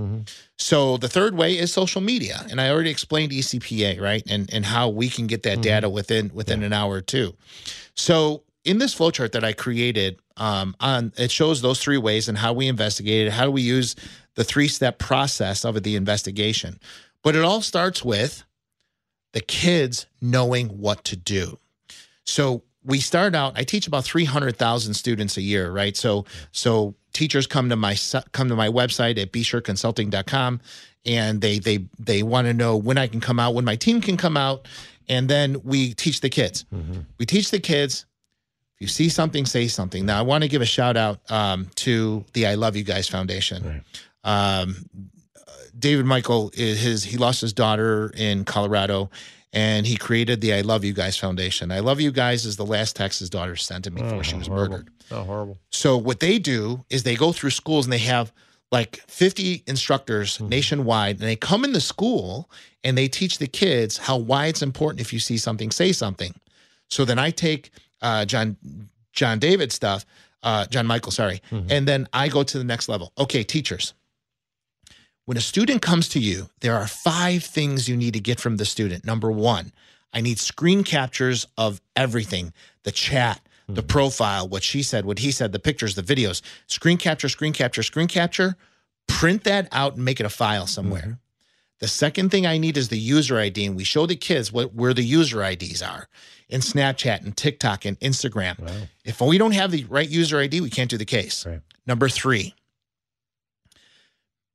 [0.58, 4.66] So the third way is social media, and I already explained ECPA, right, and and
[4.66, 7.36] how we can get that data within within an hour or two.
[7.96, 12.38] So in this flowchart that I created, um, on it shows those three ways and
[12.38, 13.32] how we investigated.
[13.32, 13.96] How do we use
[14.36, 16.80] the three step process of the investigation?
[17.24, 18.44] But it all starts with
[19.34, 21.60] the kids knowing what to do.
[22.26, 23.54] So we start out.
[23.56, 25.96] I teach about three hundred thousand students a year, right?
[25.96, 27.96] So so teachers come to my
[28.32, 30.62] come to my website at bsureconsulting.com
[31.06, 34.02] and they they they want to know when I can come out, when my team
[34.02, 34.68] can come out,
[35.10, 36.66] and then we teach the kids.
[37.18, 38.06] We teach the kids.
[38.76, 40.06] If you see something, say something.
[40.06, 43.08] Now, I want to give a shout out um, to the I Love You Guys
[43.08, 43.84] Foundation.
[44.24, 44.76] Um,
[45.78, 49.10] David Michael is his he lost his daughter in Colorado
[49.54, 51.72] and he created the I Love You Guys Foundation.
[51.72, 54.36] I Love You Guys is the last text his daughter sent to me before she
[54.36, 54.78] was horrible.
[54.78, 54.90] murdered.
[55.12, 55.58] Oh, horrible.
[55.70, 58.32] So what they do is they go through schools and they have
[58.72, 62.50] like 50 instructors nationwide and they come in the school
[62.84, 66.34] and they teach the kids how why it's important if you see something say something.
[66.90, 67.72] So then I take
[68.02, 68.58] uh, John
[69.14, 70.06] John David stuff,
[70.44, 73.12] uh, John Michael, sorry, and then I go to the next level.
[73.18, 73.94] Okay, teachers.
[75.26, 78.58] When a student comes to you, there are five things you need to get from
[78.58, 79.06] the student.
[79.06, 79.72] Number one,
[80.14, 83.88] I need screen captures of everything the chat, the mm-hmm.
[83.88, 86.42] profile, what she said, what he said, the pictures, the videos.
[86.68, 88.56] Screen capture, screen capture, screen capture.
[89.08, 91.02] Print that out and make it a file somewhere.
[91.02, 91.12] Mm-hmm.
[91.80, 94.76] The second thing I need is the user ID, and we show the kids what
[94.76, 96.08] where the user IDs are
[96.48, 98.88] in Snapchat and TikTok and Instagram.
[99.04, 101.44] If we don't have the right user ID, we can't do the case.
[101.44, 101.62] Right.
[101.88, 102.54] Number three,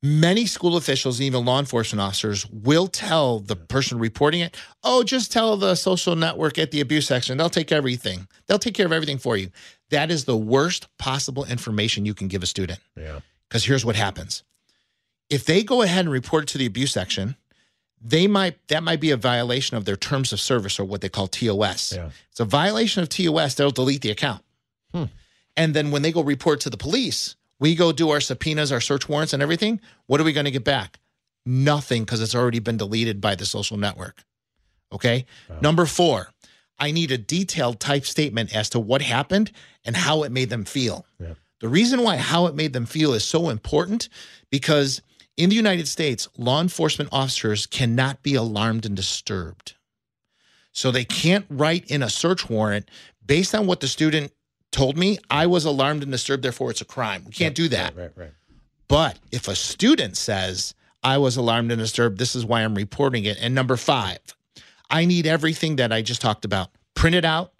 [0.02, 5.02] many school officials and even law enforcement officers will tell the person reporting it, oh,
[5.02, 7.38] just tell the social network at the abuse section.
[7.38, 8.28] They'll take everything.
[8.46, 9.50] They'll take care of everything for you.
[9.90, 12.80] That is the worst possible information you can give a student.
[12.96, 13.20] Yeah.
[13.48, 14.42] Because here's what happens.
[15.30, 17.36] If they go ahead and report it to the abuse section,
[18.00, 21.08] they might that might be a violation of their terms of service or what they
[21.08, 21.94] call TOS.
[21.94, 22.10] Yeah.
[22.30, 24.42] It's a violation of TOS, they'll delete the account.
[24.92, 25.04] Hmm.
[25.56, 28.80] And then when they go report to the police, we go do our subpoenas, our
[28.80, 29.80] search warrants, and everything.
[30.06, 30.98] What are we going to get back?
[31.44, 34.24] Nothing because it's already been deleted by the social network.
[34.92, 35.26] Okay.
[35.60, 36.28] Number four,
[36.78, 39.52] I need a detailed type statement as to what happened
[39.84, 41.06] and how it made them feel.
[41.18, 41.34] Yeah.
[41.60, 44.08] The reason why how it made them feel is so important
[44.50, 45.00] because
[45.36, 49.74] in the United States, law enforcement officers cannot be alarmed and disturbed.
[50.72, 52.90] So they can't write in a search warrant
[53.24, 54.32] based on what the student
[54.76, 55.18] told me.
[55.30, 57.24] I was alarmed and disturbed, therefore it's a crime.
[57.26, 57.96] We can't do that.
[57.96, 58.12] Right, right.
[58.16, 58.32] right.
[58.88, 63.24] But if a student says, I was alarmed and disturbed, this is why I'm reporting
[63.24, 63.38] it.
[63.40, 64.18] And number five,
[64.90, 67.52] I need everything that I just talked about printed out,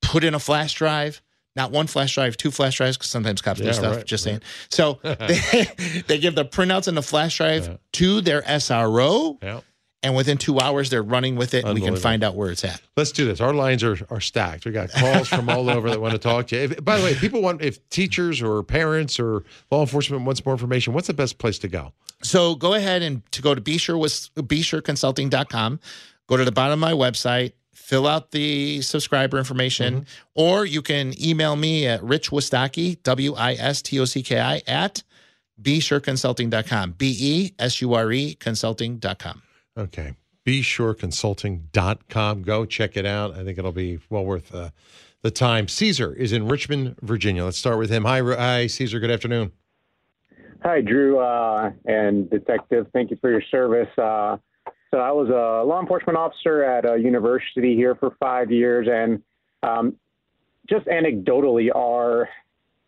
[0.00, 1.20] put in a flash drive,
[1.56, 4.40] not one flash drive, two flash drives, because sometimes cops do stuff, right, just saying.
[4.70, 9.60] So they, they give the printouts and the flash drive to their SRO, Yeah.
[10.02, 12.64] And within two hours, they're running with it, and we can find out where it's
[12.64, 12.80] at.
[12.96, 13.40] Let's do this.
[13.40, 14.64] Our lines are, are stacked.
[14.64, 16.62] We got calls from all over that want to talk to you.
[16.62, 20.44] If, by the way, if people want, if teachers or parents or law enforcement wants
[20.44, 21.92] more information, what's the best place to go?
[22.22, 25.80] So go ahead and to go to Besure with BesureConsulting.com.
[26.28, 30.02] Go to the bottom of my website, fill out the subscriber information, mm-hmm.
[30.34, 34.38] or you can email me at Rich Wistocki, W I S T O C K
[34.38, 35.02] I, at
[35.60, 36.92] BeSureConsulting.com.
[36.92, 39.42] B E S U R E consulting.com.
[39.78, 40.14] Okay.
[40.44, 42.42] BeSureConsulting.com.
[42.42, 43.34] Go check it out.
[43.34, 44.70] I think it'll be well worth uh,
[45.22, 45.68] the time.
[45.68, 47.44] Caesar is in Richmond, Virginia.
[47.44, 48.04] Let's start with him.
[48.04, 48.98] Hi, hi, Caesar.
[48.98, 49.52] Good afternoon.
[50.62, 52.86] Hi, Drew uh, and Detective.
[52.92, 53.90] Thank you for your service.
[53.96, 54.38] Uh,
[54.90, 59.22] so, I was a law enforcement officer at a university here for five years, and
[59.62, 59.96] um,
[60.66, 62.28] just anecdotally, are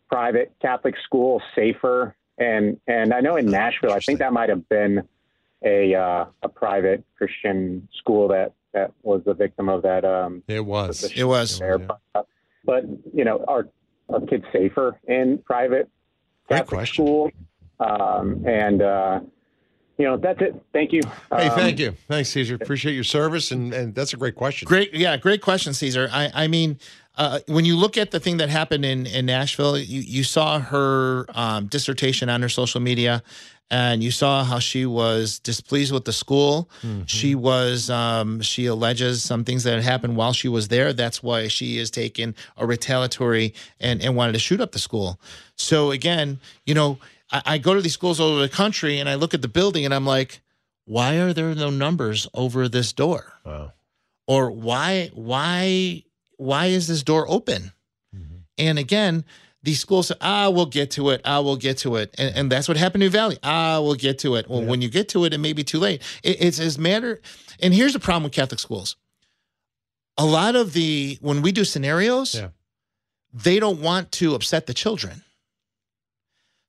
[0.09, 2.15] private Catholic schools safer?
[2.39, 5.07] And and I know in Nashville, I think that might have been
[5.63, 10.65] a uh, a private Christian school that that was the victim of that um, It
[10.65, 11.11] was.
[11.15, 11.59] It was.
[11.59, 11.77] there.
[11.77, 12.27] But,
[12.65, 13.67] but you know, are
[14.09, 15.89] are kids safer in private
[16.47, 17.05] Great Catholic question.
[17.05, 17.31] school?
[17.79, 19.19] Um, and uh,
[19.97, 20.55] you know, that's it.
[20.73, 21.01] Thank you.
[21.35, 21.91] Hey, Um, thank you.
[22.07, 22.55] Thanks, Caesar.
[22.55, 23.51] Appreciate your service.
[23.51, 24.65] And, and that's a great question.
[24.67, 26.09] Great, yeah, great question, Caesar.
[26.11, 26.79] I, I mean,
[27.17, 30.59] uh, when you look at the thing that happened in in Nashville, you you saw
[30.59, 33.21] her um, dissertation on her social media,
[33.71, 36.69] and you saw how she was displeased with the school.
[37.07, 40.93] She was um, she alleges some things that had happened while she was there.
[40.93, 45.19] That's why she is taking a retaliatory and and wanted to shoot up the school.
[45.55, 46.99] So again, you know,
[47.31, 49.47] I, I go to these schools all over the country, and I look at the
[49.47, 50.41] building, and I'm like,
[50.85, 53.33] why are there no numbers over this door?
[53.45, 53.71] Wow.
[54.27, 56.03] or why why
[56.37, 57.71] why is this door open
[58.57, 59.23] and again
[59.63, 61.21] these schools say ah we'll get to it.
[61.25, 62.13] Ah we'll get to it.
[62.17, 63.39] And, and that's what happened in Uvalde.
[63.43, 64.49] Ah we'll get to it.
[64.49, 66.01] Well when you get to it it may be too late.
[66.23, 67.21] It, it's as matter
[67.61, 68.95] and here's the problem with catholic schools.
[70.17, 72.49] A lot of the when we do scenarios Yeah.
[73.33, 75.23] they don't want to upset the children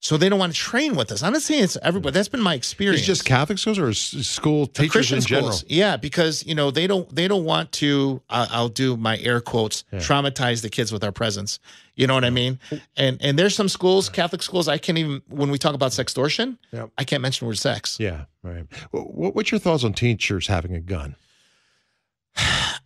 [0.04, 2.40] so they don't want to train with us i'm not saying it's everybody that's been
[2.42, 5.52] my experience It's just Catholic schools or school teachers Christian in general?
[5.52, 5.70] schools.
[5.70, 8.20] Yeah, because you know they don't they don't want to.
[8.28, 9.84] Uh, I'll do my air quotes.
[9.94, 11.58] Traumatize the kids with our presence.
[11.94, 12.58] You know what I mean?
[12.96, 14.66] And and there's some schools, Catholic schools.
[14.68, 16.58] I can't even when we talk about sextortion.
[16.72, 16.90] Yep.
[16.98, 17.98] I can't mention the word sex.
[18.00, 18.66] Yeah, right.
[18.92, 21.14] Wh- wh- What's your thoughts on teachers having a gun?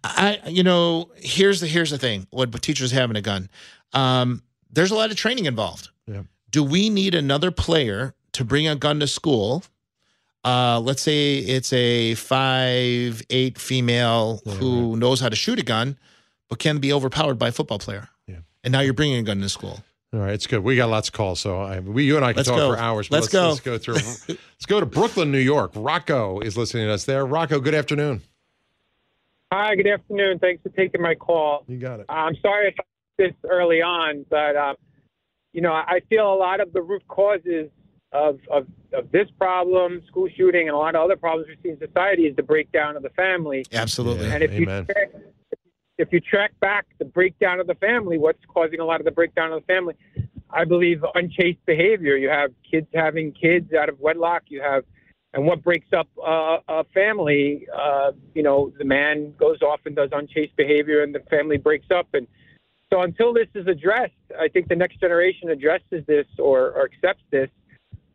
[0.04, 2.26] I, you know, here's the here's the thing.
[2.30, 3.48] What teachers having a gun?
[3.92, 5.88] Um, there's a lot of training involved.
[6.56, 6.62] Yeah.
[6.62, 9.62] Do we need another player to bring a gun to school?
[10.44, 15.62] Uh, let's say it's a five eight female Yeah, who knows how to shoot a
[15.64, 15.98] gun,
[16.48, 18.08] but can be overpowered by a football player.
[18.26, 18.36] Yeah.
[18.64, 19.82] And now you're bringing a gun to school.
[20.14, 20.60] All right, it's good.
[20.62, 22.72] We got lots of calls, so I, we, you and I can Let's talk go.
[22.74, 23.08] for hours.
[23.08, 23.48] but Let's go.
[23.48, 23.94] Let's go through.
[23.96, 25.72] let's go to Brooklyn, New York.
[25.74, 27.26] Rocco is listening to us there.
[27.26, 28.22] Rocco, good afternoon.
[29.52, 30.38] Hi, good afternoon.
[30.38, 31.64] Thanks for taking my call.
[31.68, 32.06] You got it.
[32.08, 32.84] I'm sorry if I
[33.22, 34.76] did this early on, but um,
[35.56, 37.70] you know, I feel a lot of the root causes
[38.12, 41.70] of, of of this problem, school shooting, and a lot of other problems we see
[41.70, 43.64] in society is the breakdown of the family.
[43.72, 44.26] Absolutely.
[44.26, 44.34] Yeah.
[44.34, 44.86] And if Amen.
[44.86, 45.10] you track,
[45.96, 49.10] if you track back the breakdown of the family, what's causing a lot of the
[49.10, 49.94] breakdown of the family?
[50.50, 52.18] I believe unchaste behavior.
[52.18, 54.42] You have kids having kids out of wedlock.
[54.48, 54.84] You have,
[55.32, 57.66] and what breaks up uh, a family?
[57.74, 61.86] Uh, you know, the man goes off and does unchaste behavior, and the family breaks
[61.90, 62.08] up.
[62.12, 62.26] And
[62.92, 67.24] so, until this is addressed, I think the next generation addresses this or, or accepts
[67.30, 67.50] this.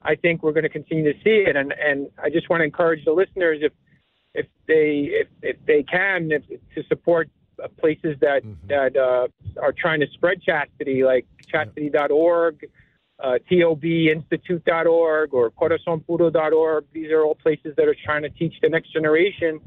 [0.02, 1.56] I think we're going to continue to see it.
[1.56, 3.74] And and I just want to encourage the listeners if
[4.34, 7.30] if they if, if they can if, to support
[7.80, 9.28] places that that uh,
[9.62, 12.66] are trying to spread chastity, like chastity.org,
[13.22, 16.86] uh, tobinstitute.org, or corazonpuro.org.
[16.94, 19.60] These are all places that are trying to teach the next generation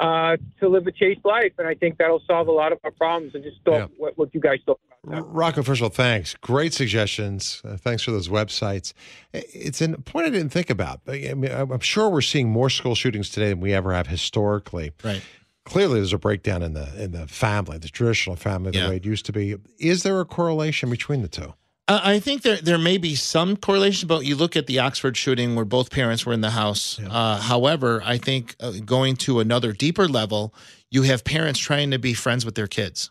[0.00, 2.90] uh, to live a chaste life, and I think that'll solve a lot of our
[2.90, 3.34] problems.
[3.34, 3.86] And just thought Yeah.
[3.98, 5.28] what, what you guys thought about R- that.
[5.28, 6.34] Rocco, first of all, thanks.
[6.40, 7.60] Great suggestions.
[7.64, 8.92] Uh, thanks for those websites.
[9.32, 11.00] It's a point I didn't think about.
[11.06, 14.06] I mean, I'm I'm sure we're seeing more school shootings today than we ever have
[14.08, 14.92] historically.
[15.04, 15.22] Right.
[15.66, 18.88] Clearly, there's a breakdown in the in the family, the traditional family, the Yeah.
[18.88, 19.56] way it used to be.
[19.78, 21.52] Is there a correlation between the two?
[21.90, 25.54] I think there there may be some correlation, but you look at the Oxford shooting
[25.54, 26.98] where both parents were in the house.
[26.98, 30.54] Uh, however, I think uh, going to another deeper level,
[30.90, 33.10] you have parents trying to be friends with their kids.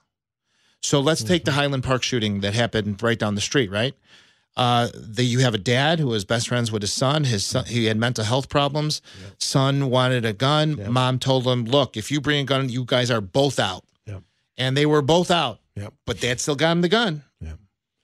[0.82, 3.94] So let's take the Highland Park shooting that happened right down the street, right?
[4.56, 7.24] Uh, the, you have a dad who was best friends with his son.
[7.24, 9.02] His son, he had mental health problems.
[9.38, 10.92] Son wanted a gun.
[10.92, 14.24] Mom told him, "Look, if you bring a gun, you guys are both out." Yep.
[14.58, 15.60] And they were both out.
[15.76, 15.94] Yep.
[16.06, 17.24] But dad still got him the gun.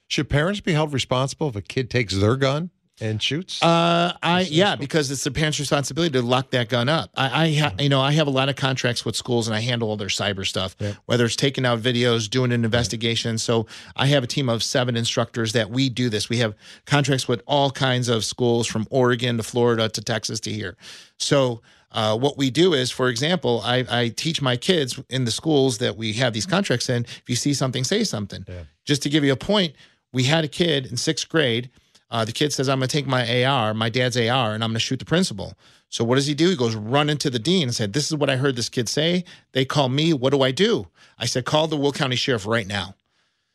[0.07, 2.69] Should parents be held responsible if a kid takes their gun
[3.01, 3.61] and shoots?
[3.61, 7.09] Uh, I yeah, because it's the parents' responsibility to lock that gun up.
[7.15, 9.61] I, I ha, you know, I have a lot of contracts with schools, and I
[9.61, 10.75] handle all their cyber stuff,
[11.05, 13.37] whether it's taking out videos, doing an investigation.
[13.37, 16.29] So I have a team of seven instructors that we do this.
[16.29, 16.53] We have
[16.85, 20.77] contracts with all kinds of schools, from Oregon to Florida to Texas to here.
[21.17, 21.61] So.
[21.91, 25.77] Uh, what we do is, for example, I, I teach my kids in the schools
[25.77, 27.05] that we have these contracts in.
[27.05, 28.45] If you see something, say something.
[28.83, 29.75] Just to give you a point,
[30.15, 31.69] we had a kid in sixth grade
[32.11, 34.69] uh, the kid says, I'm going to take my AR, my dad's AR, and I'm
[34.69, 35.53] going to shoot the principal.
[35.89, 36.49] So what does he do?
[36.49, 38.87] He goes run into the dean and said, This is what I heard this kid
[38.87, 39.23] say.
[39.53, 40.13] They call me.
[40.13, 40.87] What do I do?
[41.17, 42.95] I said, Call the Will County Sheriff right now.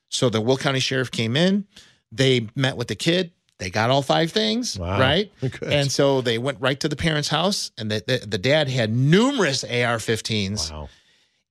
[0.08, 1.66] So the Will County Sheriff came in.
[2.10, 3.32] They met with the kid.
[3.58, 4.98] They got all five things, Wow.
[4.98, 5.30] right?
[5.40, 5.62] Good.
[5.64, 8.90] And so they went right to the parents' house, and the, the, the dad had
[8.90, 10.88] numerous AR 15s wow.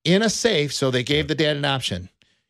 [0.04, 0.74] in a safe.
[0.74, 2.10] So they gave the dad an option.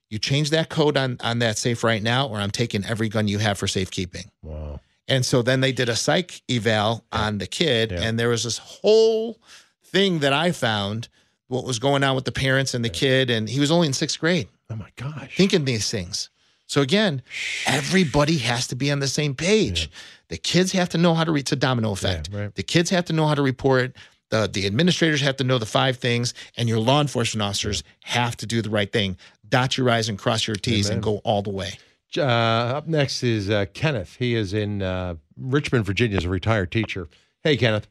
[0.10, 3.28] You change that code on, on that safe right now, or I'm taking every gun
[3.28, 4.32] you have for safekeeping.
[4.42, 4.80] Wow.
[5.08, 8.02] And so then they did a psych eval on the kid, Yeah.
[8.02, 9.40] and there was this whole
[9.84, 11.08] thing that I found
[11.48, 13.94] what was going on with the parents and the kid, and he was only in
[13.94, 15.36] sixth grade Oh my gosh.
[15.36, 16.30] thinking these things.
[16.68, 17.24] So again,
[17.66, 19.90] everybody has to be on the same page.
[20.28, 22.30] The kids have to know how to reach a domino effect.
[22.32, 22.54] right.
[22.54, 23.96] The kids have to know how to report.
[24.30, 28.38] The, the administrators have to know the five things, and your law enforcement officers have
[28.38, 29.18] to do the right thing.
[29.48, 31.72] Dot your I's and cross your T's and go all the way.
[32.18, 34.16] Uh, up next is uh, Kenneth.
[34.18, 37.08] He is in uh, Richmond, Virginia, as a retired teacher.
[37.44, 37.88] Hey, Kenneth.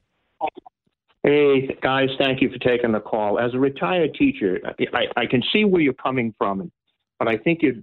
[1.22, 3.38] Hey, guys, thank you for taking the call.
[3.38, 4.60] As a retired teacher,
[4.94, 6.70] I, I can see where you're coming from,
[7.18, 7.74] but I think you're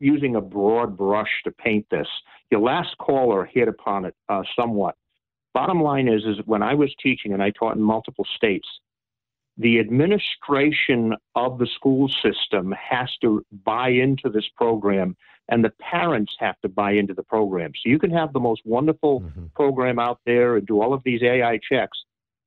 [0.00, 2.06] using a broad brush to paint this.
[2.50, 4.96] Your last caller hit upon it uh, somewhat.
[5.58, 8.68] Bottom line is, is when I was teaching and I taught in multiple states,
[9.56, 15.16] the administration of the school system has to buy into this program
[15.48, 17.72] and the parents have to buy into the program.
[17.74, 19.46] So you can have the most wonderful mm-hmm.
[19.56, 21.98] program out there and do all of these AI checks,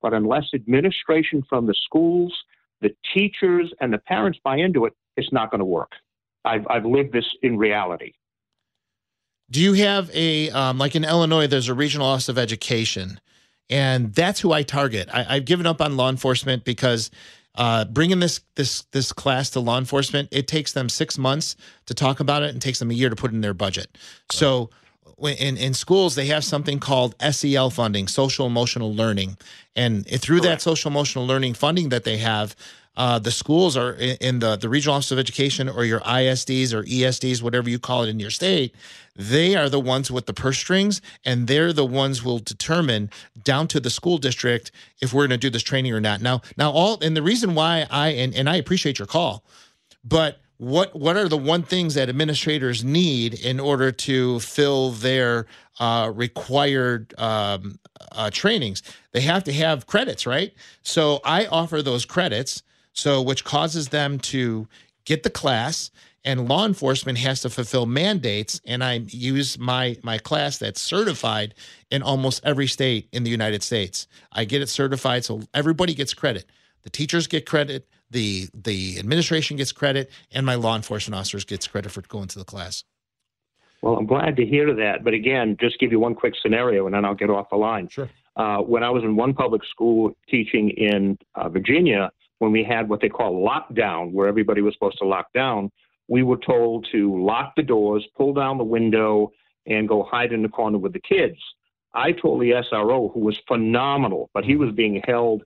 [0.02, 2.34] but unless administration from the schools,
[2.80, 5.92] the teachers, and the parents buy into it, it's not going to work.
[6.46, 8.14] I've, I've lived this in reality.
[9.52, 11.46] Do you have a um, like in Illinois?
[11.46, 13.20] There's a regional office of education,
[13.70, 15.10] and that's who I target.
[15.14, 17.12] I, I've given up on law enforcement because
[17.56, 21.94] uh, bringing this this this class to law enforcement, it takes them six months to
[21.94, 23.98] talk about it, and takes them a year to put in their budget.
[24.32, 24.70] So
[25.22, 29.38] in in schools they have something called SEL funding, social emotional learning,
[29.76, 32.56] and through that social emotional learning funding that they have.
[32.98, 36.74] Uh, the schools are in, in the, the regional office of education or your ISDs
[36.74, 38.76] or ESDs, whatever you call it in your state.
[39.22, 43.12] They are the ones with the purse strings, and they're the ones who will determine
[43.44, 46.22] down to the school district if we're going to do this training or not.
[46.22, 49.44] Now, now all and the reason why I and, and I appreciate your call,
[50.04, 55.46] but what what are the one things that administrators need in order to fill their
[55.80, 57.78] uh, required um,
[58.14, 58.82] uh, trainings?
[59.12, 60.52] They have to have credits, right?
[60.82, 62.64] So I offer those credits,
[62.94, 64.68] so which causes them to
[65.06, 65.92] get the class.
[66.24, 71.56] And law enforcement has to fulfill mandates, and I use my my class that's certified
[71.90, 74.08] in almost every state in the United States.
[74.32, 76.46] I get it certified, so everybody gets credit.
[76.84, 81.66] The teachers get credit, the the administration gets credit, and my law enforcement officers gets
[81.66, 82.84] credit for going to the class.
[83.82, 85.04] Well, I'm glad to hear that.
[85.04, 87.88] But again, just give you one quick scenario and then I'll get off the line.
[87.90, 88.10] Sure.
[88.36, 92.88] Uh, when I was in one public school teaching in uh, Virginia, when we had
[92.90, 95.72] what they call lockdown, where everybody was supposed to lock down,
[96.08, 99.32] we were told to lock the doors, pull down the window,
[99.66, 101.38] and go hide in the corner with the kids.
[101.94, 105.44] I told the SRO, who was phenomenal, but he was being held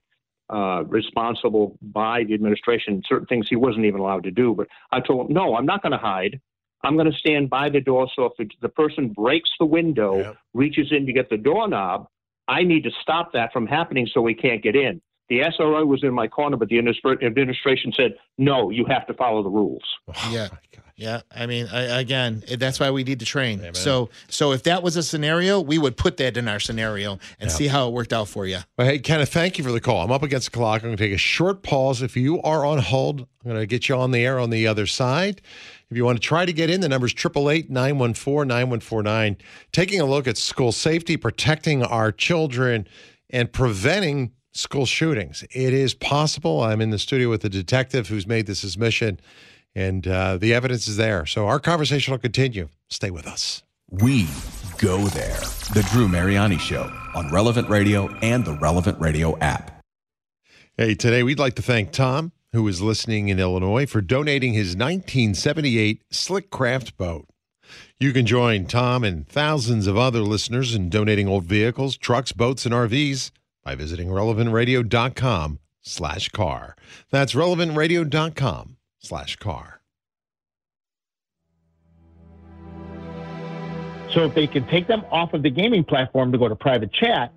[0.48, 4.54] uh, responsible by the administration, certain things he wasn't even allowed to do.
[4.54, 6.40] But I told him, no, I'm not going to hide.
[6.84, 8.08] I'm going to stand by the door.
[8.14, 10.32] So if the, the person breaks the window, Yeah.
[10.54, 12.06] reaches in to get the doorknob,
[12.46, 15.00] I need to stop that from happening so we can't get in.
[15.28, 19.42] The SRO was in my corner, but the administration said, no, you have to follow
[19.42, 19.82] the rules.
[20.08, 20.48] Oh yeah.
[20.98, 23.74] Yeah, I mean, I, again, that's why we need to train.
[23.74, 27.52] So, so if that was a scenario, we would put that in our scenario and
[27.52, 28.60] see how it worked out for you.
[28.78, 30.02] Well, hey, Kenneth, thank you for the call.
[30.02, 30.82] I'm up against the clock.
[30.82, 32.00] I'm going to take a short pause.
[32.00, 34.66] If you are on hold, I'm going to get you on the air on the
[34.66, 35.42] other side.
[35.90, 39.36] If you want to try to get in, the number's 888 914 9149.
[39.72, 42.88] Taking a look at school safety, protecting our children,
[43.28, 45.44] and preventing school shootings.
[45.50, 46.62] It is possible.
[46.62, 49.20] I'm in the studio with a detective who's made this his mission,
[49.74, 51.26] and uh, the evidence is there.
[51.26, 52.68] So our conversation will continue.
[52.88, 53.62] Stay with us.
[53.90, 54.26] We
[54.78, 55.40] go there.
[55.74, 59.82] The Drew Mariani Show on Relevant Radio and the Relevant Radio app.
[60.76, 64.76] Hey, today we'd like to thank Tom, who is listening in Illinois, for donating his
[64.76, 67.26] 1978 Slick Craft boat.
[67.98, 72.66] You can join Tom and thousands of other listeners in donating old vehicles, trucks, boats,
[72.66, 73.30] and RVs
[73.66, 76.76] by visiting relevantradio.com slash car.
[77.10, 79.80] That's relevantradio.com slash car.
[84.12, 86.92] So if they can take them off of the gaming platform to go to private
[86.92, 87.32] chat,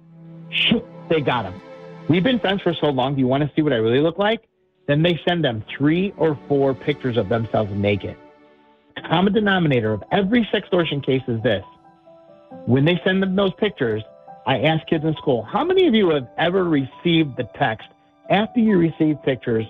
[0.52, 1.60] shoot, they got them.
[2.08, 3.16] We've been friends for so long.
[3.16, 4.48] Do you want to see what I really look like?
[4.88, 8.16] Then they send them three or four pictures of themselves naked.
[9.10, 11.64] Common denominator of every sextortion case is this.
[12.66, 14.04] When they send them those pictures,
[14.46, 17.88] I ask kids in school, how many of you have ever received the text
[18.30, 19.66] after you receive pictures,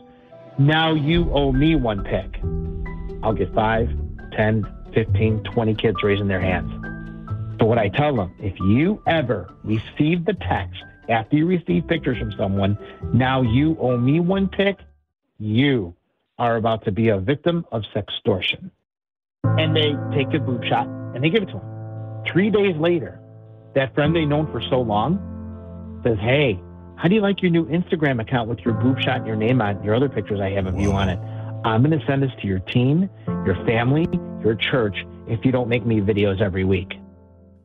[0.58, 2.40] now you owe me one pic?
[3.24, 3.90] I'll get five,
[4.34, 6.72] 10, 15, 20 kids raising their hands.
[7.60, 12.18] So what I tell them, if you ever receive the text after you receive pictures
[12.18, 12.78] from someone,
[13.14, 14.78] now you owe me one pic,
[15.40, 15.94] you
[16.38, 18.72] are about to be a victim of sextortion.
[19.44, 22.24] And they take a boob shot and they give it to him.
[22.32, 23.20] Three days later,
[23.76, 26.60] that friend they known for so long says, Hey,
[26.98, 29.62] how do you like your new Instagram account with your boob shot and your name
[29.62, 31.20] on it, your other pictures I have of you on it?
[31.66, 33.10] I'm going to send this to your team,
[33.46, 34.08] your family,
[34.44, 34.96] your church
[35.28, 36.94] if you don't make me videos every week.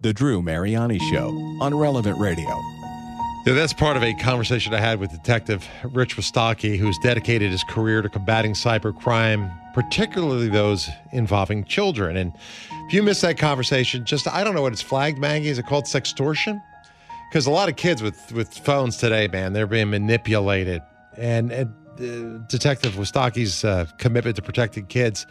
[0.00, 1.30] The Drew Mariani Show
[1.61, 2.74] on Relevant Radio.
[3.45, 7.62] Yeah, that's part of a conversation I had with Detective Rich Wistocki, who's dedicated his
[7.64, 12.16] career to combating cybercrime, particularly those involving children.
[12.16, 12.32] And
[12.86, 15.49] if you missed that conversation, just I don't know what it's flagged, Maggie.
[15.49, 16.62] Is it called sextortion?
[17.28, 20.80] Because a lot of kids with with phones today, man, they're being manipulated.
[21.18, 25.26] And, and uh, Detective Wistocki's uh, commitment to protecting kids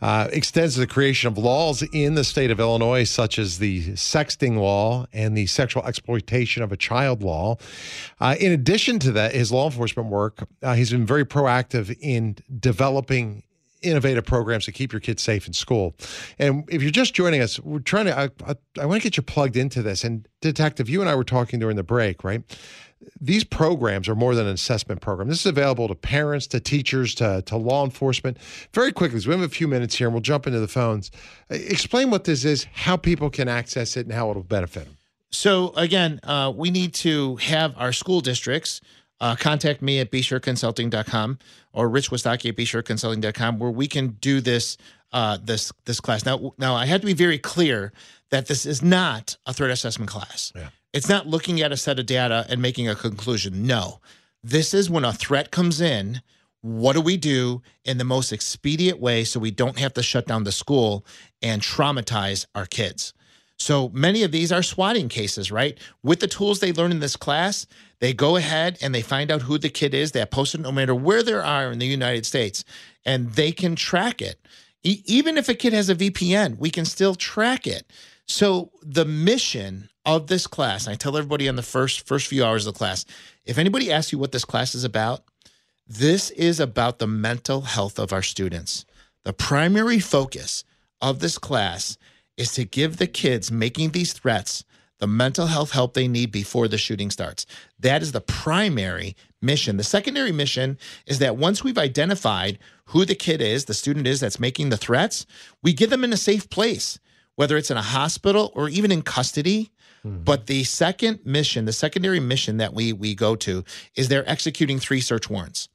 [0.00, 4.56] uh, extends the creation of laws in the state of Illinois, such as the sexting
[4.56, 7.56] law and the sexual exploitation of a child law.
[8.20, 12.36] Uh, in addition to that, his law enforcement work, uh, he's been very proactive in
[12.60, 13.42] developing
[13.82, 15.94] innovative programs to keep your kids safe in school.
[16.38, 19.16] And if you're just joining us, we're trying to, I, I, I want to get
[19.16, 20.04] you plugged into this.
[20.04, 22.42] And Detective, you and I were talking during the break, right?
[23.20, 25.28] These programs are more than an assessment program.
[25.28, 28.38] This is available to parents, to teachers, to, to law enforcement.
[28.72, 31.10] Very quickly, so we have a few minutes here and we'll jump into the phones.
[31.50, 34.96] Uh, Explain what this is, how people can access it, and how it'll benefit them.
[35.30, 38.80] So again, uh, we need to have our school districts
[39.20, 41.38] uh, contact me at bsureconsulting.com
[41.72, 44.76] or Rich Wistocki at bsureconsulting.com where we can do this
[45.12, 46.24] uh, this this class.
[46.24, 47.92] Now, now I have to be very clear
[48.30, 50.52] that this is not a threat assessment class.
[50.54, 50.68] Yeah.
[50.92, 53.66] It's not looking at a set of data and making a conclusion.
[53.66, 54.00] No,
[54.42, 56.22] this is when a threat comes in.
[56.60, 60.26] What do we do in the most expedient way so we don't have to shut
[60.26, 61.04] down the school
[61.40, 63.12] and traumatize our kids?
[63.58, 65.78] So many of these are swatting cases, right?
[66.02, 67.66] With the tools they learn in this class,
[68.00, 70.94] they go ahead and they find out who the kid is that posted no matter
[70.94, 72.64] where they are in the United States,
[73.04, 74.40] and they can track it.
[74.84, 77.90] E- even if a kid has a VPN, we can still track it.
[78.28, 82.66] So the mission of this class, I tell everybody on the first first few hours
[82.66, 83.04] of the class,
[83.46, 85.24] if anybody asks you what this class is about,
[85.86, 88.84] this is about the mental health of our students.
[89.24, 90.64] The primary focus
[91.00, 91.96] of this class
[92.36, 94.64] is to give the kids making these threats
[94.98, 97.46] the mental health help they need before the shooting starts.
[97.78, 99.76] That is the primary mission.
[99.76, 100.76] The secondary mission
[101.06, 104.76] is that once we've identified who the kid is, the student is that's making the
[104.76, 105.24] threats,
[105.62, 106.98] we get them in a safe place,
[107.38, 109.70] whether it's in a hospital or even in custody.
[110.04, 110.24] Mm-hmm.
[110.24, 113.64] But the second mission, the secondary mission that we we go to
[113.94, 115.68] is they're executing three search warrants.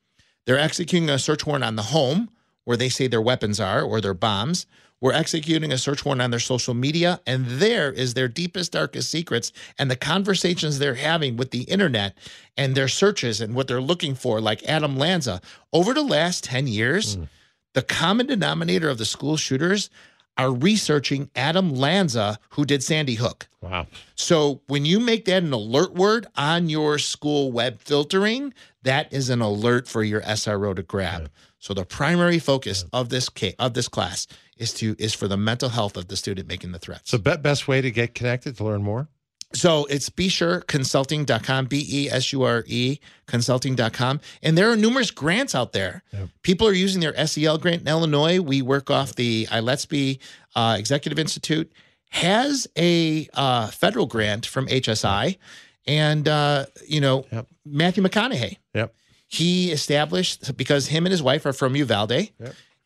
[0.46, 2.30] They're executing a search warrant on the home
[2.66, 4.66] where they say their weapons are or their bombs.
[5.00, 9.10] We're executing a search warrant on their social media, and there is their deepest, darkest
[9.10, 12.18] secrets and the conversations they're having with the internet
[12.58, 15.40] and their searches and what they're looking for, like Adam Lanza.
[15.72, 17.30] Over the last 10 years, mm.
[17.74, 19.90] the common denominator of the school shooters
[20.38, 23.48] are researching Adam Lanza, who did Sandy Hook.
[23.62, 23.88] Wow.
[24.16, 28.54] So when you make that an alert word on your school web filtering,
[28.84, 31.30] that is an alert for your SRO to grab.
[31.60, 34.28] So the primary focus of this ca- of this class
[34.58, 37.10] is to is for the mental health of the student making the threats.
[37.10, 39.08] So, be- best way to get connected to learn more?
[39.56, 44.20] So it's besureconsulting.com, B E S U R E consulting.com.
[44.42, 46.04] And there are numerous grants out there.
[46.42, 48.40] People are using their SEL grant in Illinois.
[48.40, 50.20] We work off the iLet'sBe
[50.56, 51.72] uh, Executive Institute,
[52.10, 55.38] has a uh, federal grant from HSI.
[55.86, 57.26] And, uh, you know,
[57.66, 58.58] Matthew McConaughey.
[58.74, 58.94] Yep.
[59.28, 62.30] He established, because him and his wife are from Uvalde,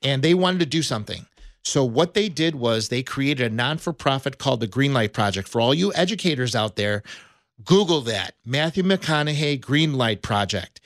[0.02, 1.26] and they wanted to do something.
[1.68, 5.48] So what they did was they created a non-for-profit called the Greenlight Project.
[5.48, 7.04] For all you educators out there,
[7.64, 8.36] Google that.
[8.46, 10.80] Matthew McConaughey Greenlight Project.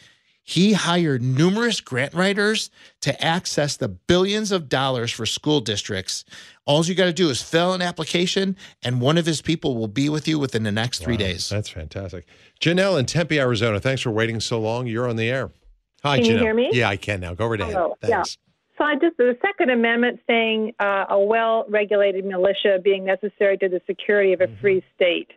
[0.44, 2.72] He hired numerous grant writers
[3.02, 6.26] to access the billions of dollars for school districts.
[6.66, 9.88] All you got to do is fill an application, and one of his people will
[9.88, 11.48] be with you within the next three days.
[11.48, 12.26] That's fantastic.
[12.60, 13.80] Janelle in Tempe, Arizona.
[13.80, 14.88] Thanks for waiting so long.
[14.88, 15.52] You're on the air.
[16.04, 16.24] Hi, Janelle.
[16.24, 16.70] Can you hear me?
[16.74, 17.36] Yeah, I can now.
[17.36, 17.74] Go right ahead.
[17.76, 17.96] Hello.
[18.02, 18.38] Thanks.
[18.38, 18.51] Yeah.
[18.82, 24.34] So just the Second Amendment saying uh, a well-regulated militia being necessary to the security
[24.34, 25.30] of a free state,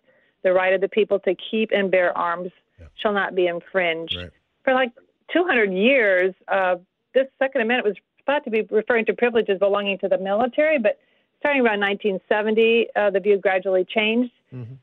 [0.43, 2.51] the right of the people to keep and bear arms
[2.95, 4.17] shall not be infringed.
[4.65, 4.93] For like
[5.35, 6.77] 200 years, uh,
[7.13, 10.99] this Second Amendment was thought to be referring to privileges belonging to the military, but
[11.39, 14.33] starting around 1970, uh, the view gradually changed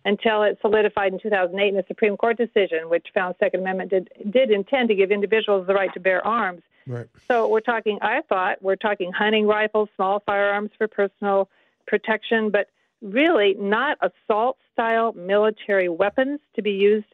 [0.06, 4.10] until it solidified in 2008 in the Supreme Court decision, which found Second Amendment did
[4.30, 6.62] did intend to give individuals the right to bear arms.
[6.88, 7.08] Right.
[7.28, 11.50] So we're talking, I thought, we're talking hunting rifles, small firearms for personal
[11.88, 12.68] protection, but
[13.02, 17.06] really not assault style military weapons to be used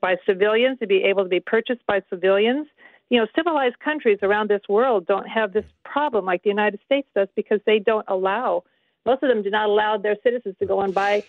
[0.00, 2.66] by civilians, to be able to be purchased by civilians.
[3.10, 7.08] You know, civilized countries around this world don't have this problem like the United States
[7.14, 8.64] does because they don't allow,
[9.04, 11.22] most of them do not allow their citizens to go and buy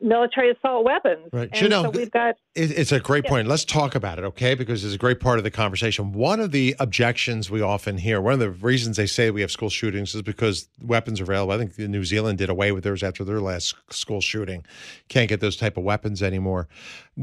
[0.00, 1.28] military assault weapons.
[1.32, 1.48] Right.
[1.52, 3.48] And Janelle, so we've got it's a great point.
[3.48, 4.54] Let's talk about it, okay?
[4.54, 6.12] Because it's a great part of the conversation.
[6.12, 9.50] One of the objections we often hear, one of the reasons they say we have
[9.50, 11.52] school shootings is because weapons are available.
[11.52, 14.64] I think New Zealand did away with theirs after their last school shooting.
[15.08, 16.68] Can't get those type of weapons anymore.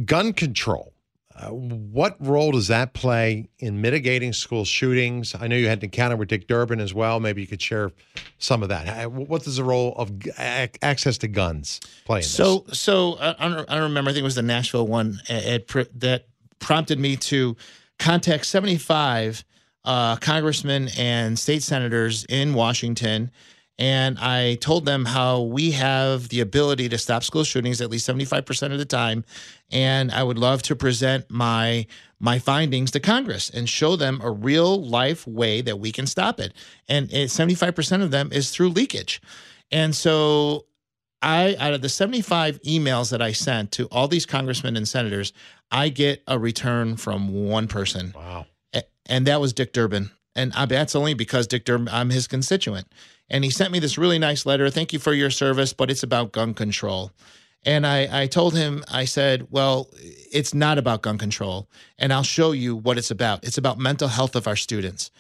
[0.06, 0.94] Gun control.
[1.40, 5.36] Uh, what role does that play in mitigating school shootings?
[5.40, 7.20] I know you had an encounter with Dick Durbin as well.
[7.20, 7.92] Maybe you could share
[8.40, 9.06] some of that.
[9.06, 12.32] Uh, What does the role of access to guns play in this?
[12.32, 14.10] So, so I, I don't remember.
[14.10, 16.26] I think it was the Nashville one at that
[16.60, 17.56] prompted me to
[18.00, 19.44] contact 75
[19.86, 23.32] uh, congressmen and state senators in Washington.
[23.80, 28.08] And I told them how we have the ability to stop school shootings at least
[28.08, 29.24] 75% of the time.
[29.72, 31.86] And I would love to present my
[32.20, 36.40] my findings to Congress and show them a real life way that we can stop
[36.40, 36.54] it.
[36.88, 39.22] And it, 75% of them is through leakage.
[39.72, 40.66] And so
[41.22, 45.34] I out of the 75 emails that I sent to all these congressmen and senators,
[45.72, 48.14] I get a return from one person.
[48.16, 48.48] Wow.
[49.06, 50.12] And that was Dick Durbin.
[50.36, 52.88] And I, that's only because Dick Durbin, I'm his constituent.
[53.30, 54.70] And he sent me this really nice letter.
[54.70, 57.12] Thank you for your service, but it's about gun control.
[57.64, 59.90] And I, I told him, I said, well,
[60.32, 61.68] it's not about gun control.
[61.98, 63.44] And I'll show you what it's about.
[63.44, 65.12] It's about mental health of our students.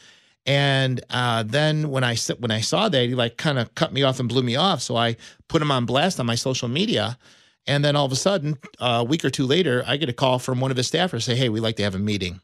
[0.45, 4.03] And uh, then when I when I saw that, he like kind of cut me
[4.03, 4.81] off and blew me off.
[4.81, 5.17] So I
[5.49, 7.17] put him on blast on my social media.
[7.65, 10.13] And then all of a sudden, uh, a week or two later, I get a
[10.13, 12.39] call from one of his staffers say, "Hey, we'd like to have a meeting."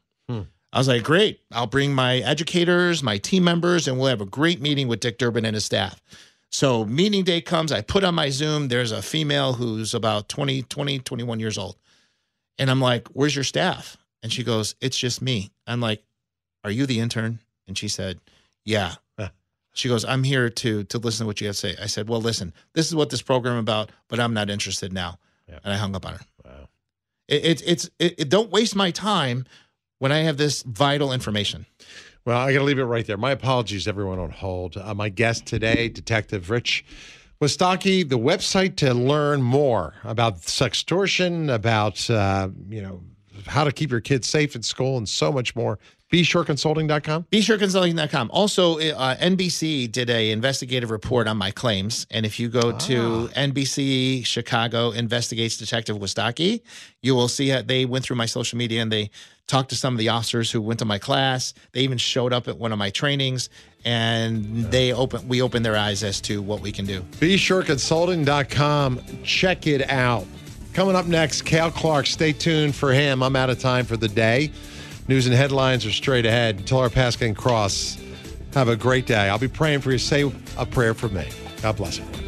[0.74, 1.40] I was like, "Great!
[1.52, 5.18] I'll bring my educators, my team members, and we'll have a great meeting with Dick
[5.18, 6.02] Durbin and his staff."
[6.50, 8.68] So meeting day comes, I put on my Zoom.
[8.68, 11.78] There's a female who's about 20, 20, 21 years old.
[12.60, 13.98] And I'm like, where's your staff?
[14.22, 15.50] And she goes, it's just me.
[15.66, 16.04] I'm like,
[16.64, 17.40] are you the intern?
[17.68, 18.20] And she said,
[18.64, 18.94] yeah.
[19.74, 21.76] She goes, I'm here to to listen to what you have to say.
[21.82, 25.18] I said, well, listen, this is what this program about, but I'm not interested now.
[25.64, 26.20] And I hung up on her.
[26.46, 26.68] Wow.
[27.28, 29.46] It, it, it's it, it, don't waste my time
[30.04, 31.66] when I have this vital information.
[32.26, 33.16] Well, I got to leave it right there.
[33.16, 34.76] My apologies, everyone on hold.
[34.76, 36.84] Uh, my guest today, Detective Rich
[37.41, 43.01] Wistocki, the website to learn more about sextortion, about uh, you know
[43.45, 45.80] how to keep your kids safe at school, and so much more.
[46.14, 47.26] BeSureConsulting.com.
[47.32, 48.30] BeSureConsulting.com.
[48.32, 53.30] Also, uh, NBC did a investigative report on my claims, and if you go to
[53.36, 56.61] NBC Chicago investigates Detective Wistocki,
[57.01, 59.09] you will see how they went through my social media and they
[59.47, 61.55] talked to some of the officers who went to my class.
[61.72, 63.49] They even showed up at one of my trainings,
[63.84, 67.01] and they open we opened their eyes as to what we can do.
[67.20, 69.01] BeSureConsulting.com.
[69.24, 70.28] Check it out.
[70.74, 72.05] Coming up next, Cale Clarke.
[72.05, 73.24] Stay tuned for him.
[73.24, 74.51] I'm out of time for the day.
[75.08, 76.58] News and headlines are straight ahead.
[76.58, 77.97] Until our Paskin Cross.
[78.54, 79.30] Have a great day.
[79.30, 79.97] I'll be praying for you.
[79.97, 81.28] Say a prayer for me.
[81.62, 82.23] God bless you.